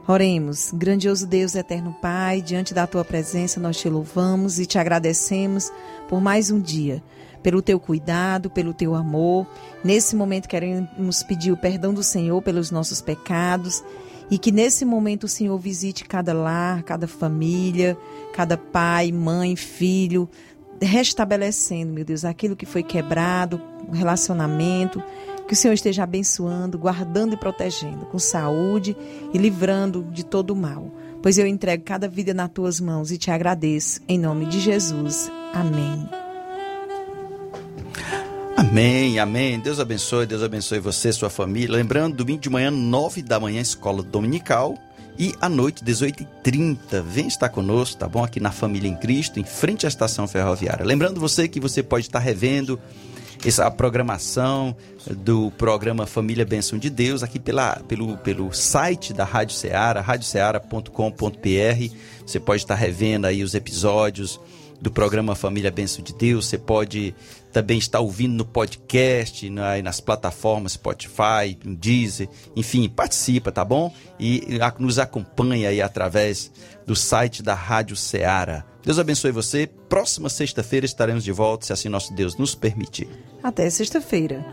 Oremos, 0.08 0.72
grandioso 0.74 1.28
Deus, 1.28 1.54
eterno 1.54 1.96
Pai, 2.02 2.42
diante 2.42 2.74
da 2.74 2.88
tua 2.88 3.06
presença 3.06 3.60
nós 3.60 3.78
te 3.78 3.88
louvamos 3.88 4.60
e 4.60 4.66
te 4.66 4.80
agradecemos 4.80 5.72
por 6.10 6.20
mais 6.20 6.50
um 6.50 6.60
dia, 6.60 7.04
pelo 7.44 7.62
teu 7.62 7.80
cuidado, 7.80 8.50
pelo 8.50 8.74
teu 8.74 8.96
amor. 8.96 9.46
Nesse 9.84 10.16
momento 10.16 10.50
queremos 10.50 11.22
pedir 11.22 11.52
o 11.52 11.58
perdão 11.58 11.94
do 11.94 12.02
Senhor 12.02 12.42
pelos 12.42 12.72
nossos 12.72 13.00
pecados 13.00 13.84
e 14.30 14.40
que 14.40 14.52
nesse 14.52 14.86
momento 14.86 15.26
o 15.26 15.30
Senhor 15.30 15.58
visite 15.60 16.04
cada 16.04 16.34
lar, 16.34 16.82
cada 16.82 17.08
família, 17.08 17.96
cada 18.34 18.58
pai, 18.58 19.12
mãe, 19.12 19.56
filho, 19.56 20.28
restabelecendo, 20.82 21.94
meu 21.94 22.04
Deus, 22.04 22.26
aquilo 22.26 22.56
que 22.56 22.66
foi 22.66 22.82
quebrado, 22.82 23.62
o 23.88 23.92
relacionamento. 23.92 25.02
Que 25.52 25.56
o 25.56 25.58
Senhor 25.58 25.74
esteja 25.74 26.04
abençoando, 26.04 26.78
guardando 26.78 27.34
e 27.34 27.38
protegendo, 27.38 28.06
com 28.06 28.18
saúde 28.18 28.96
e 29.34 29.38
livrando 29.38 30.02
de 30.10 30.24
todo 30.24 30.52
o 30.52 30.56
mal. 30.56 30.90
Pois 31.22 31.38
eu 31.38 31.46
entrego 31.46 31.84
cada 31.84 32.08
vida 32.08 32.34
nas 32.34 32.50
tuas 32.50 32.80
mãos 32.80 33.12
e 33.12 33.18
te 33.18 33.30
agradeço. 33.30 34.00
Em 34.08 34.18
nome 34.18 34.46
de 34.46 34.62
Jesus. 34.62 35.30
Amém. 35.54 36.10
Amém, 38.56 39.20
amém. 39.20 39.60
Deus 39.60 39.82
abençoe, 39.82 40.26
Deus 40.26 40.42
abençoe 40.42 40.80
você, 40.80 41.12
sua 41.12 41.30
família. 41.30 41.76
Lembrando, 41.76 42.16
domingo 42.16 42.40
de 42.40 42.50
manhã, 42.50 42.72
nove 42.72 43.22
da 43.22 43.38
manhã, 43.38 43.60
escola 43.60 44.02
dominical. 44.02 44.78
E 45.20 45.36
à 45.42 45.50
noite, 45.50 45.84
18h30, 45.84 47.04
vem 47.04 47.28
estar 47.28 47.50
conosco, 47.50 47.98
tá 47.98 48.08
bom? 48.08 48.24
Aqui 48.24 48.40
na 48.40 48.54
Família 48.54 48.90
em 48.90 48.96
Cristo, 48.96 49.38
em 49.38 49.44
frente 49.44 49.86
à 49.86 49.90
estação 49.90 50.30
ferroviária. 50.30 50.86
Lembrando 50.86 51.20
você 51.20 51.46
que 51.50 51.60
você 51.60 51.84
pode 51.84 52.06
estar 52.06 52.20
revendo 52.20 52.80
essa 53.46 53.70
programação 53.72 54.76
do 55.10 55.50
programa 55.52 56.06
Família 56.06 56.46
Bênção 56.46 56.78
de 56.78 56.90
Deus 56.90 57.24
aqui 57.24 57.40
pela, 57.40 57.78
pelo, 57.88 58.18
pelo 58.18 58.54
site 58.54 59.14
da 59.14 59.24
Rádio 59.24 59.56
Ceará, 59.56 60.00
radioceara.com.br. 60.00 61.96
Você 62.26 62.40
pode 62.40 62.62
estar 62.62 62.76
revendo 62.76 63.26
aí 63.28 63.44
os 63.44 63.56
episódios 63.56 64.40
do 64.82 64.92
programa 64.92 65.36
Família 65.36 65.70
Bênção 65.70 66.04
de 66.04 66.14
Deus. 66.14 66.48
Você 66.48 66.58
pode 66.58 67.14
também 67.54 67.78
estar 67.78 68.00
ouvindo 68.00 68.34
no 68.34 68.46
podcast, 68.46 69.48
nas 69.50 70.00
plataformas 70.02 70.74
Spotify, 70.74 71.56
Deezer, 71.64 72.28
enfim, 72.56 72.90
participa, 72.90 73.52
tá 73.52 73.64
bom? 73.64 73.94
E 74.20 74.58
nos 74.80 74.98
acompanha 74.98 75.70
aí 75.70 75.82
através 75.82 76.52
do 76.86 76.96
site 76.96 77.44
da 77.44 77.54
Rádio 77.54 77.96
Ceará. 77.96 78.66
Deus 78.84 78.98
abençoe 78.98 79.32
você. 79.32 79.70
Próxima 79.88 80.28
sexta-feira 80.28 80.86
estaremos 80.86 81.24
de 81.24 81.32
volta, 81.32 81.68
se 81.68 81.74
assim 81.74 81.88
nosso 81.88 82.12
Deus 82.16 82.36
nos 82.36 82.56
permitir. 82.56 83.08
Até 83.44 83.70
sexta-feira. 83.70 84.44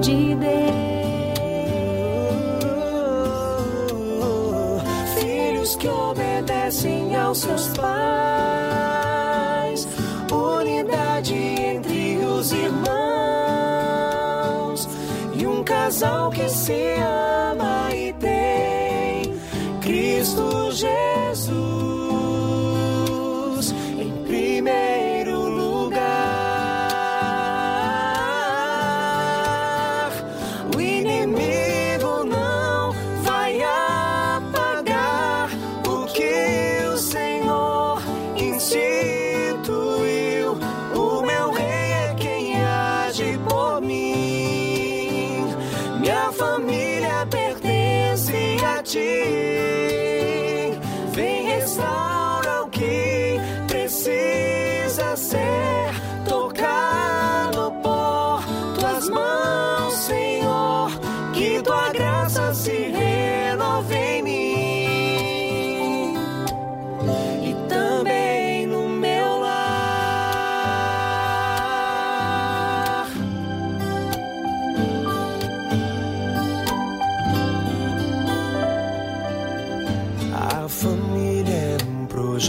De 0.00 0.34
Deus, 0.36 0.88
filhos 5.20 5.76
que 5.76 5.86
obedecem 5.86 7.14
aos 7.16 7.38
seus 7.40 7.68
pais, 7.76 9.07
unidade 10.32 11.34
entre 11.34 12.18
os 12.24 12.52
irmãos 12.52 12.88
e 15.34 15.46
um 15.46 15.62
casal 15.62 16.30
que 16.30 16.48
se 16.48 16.94
ama 17.52 17.94
e 17.94 18.12
tem 18.14 19.34
Cristo 19.80 20.70
Jesus 20.72 21.87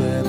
um 0.02 0.29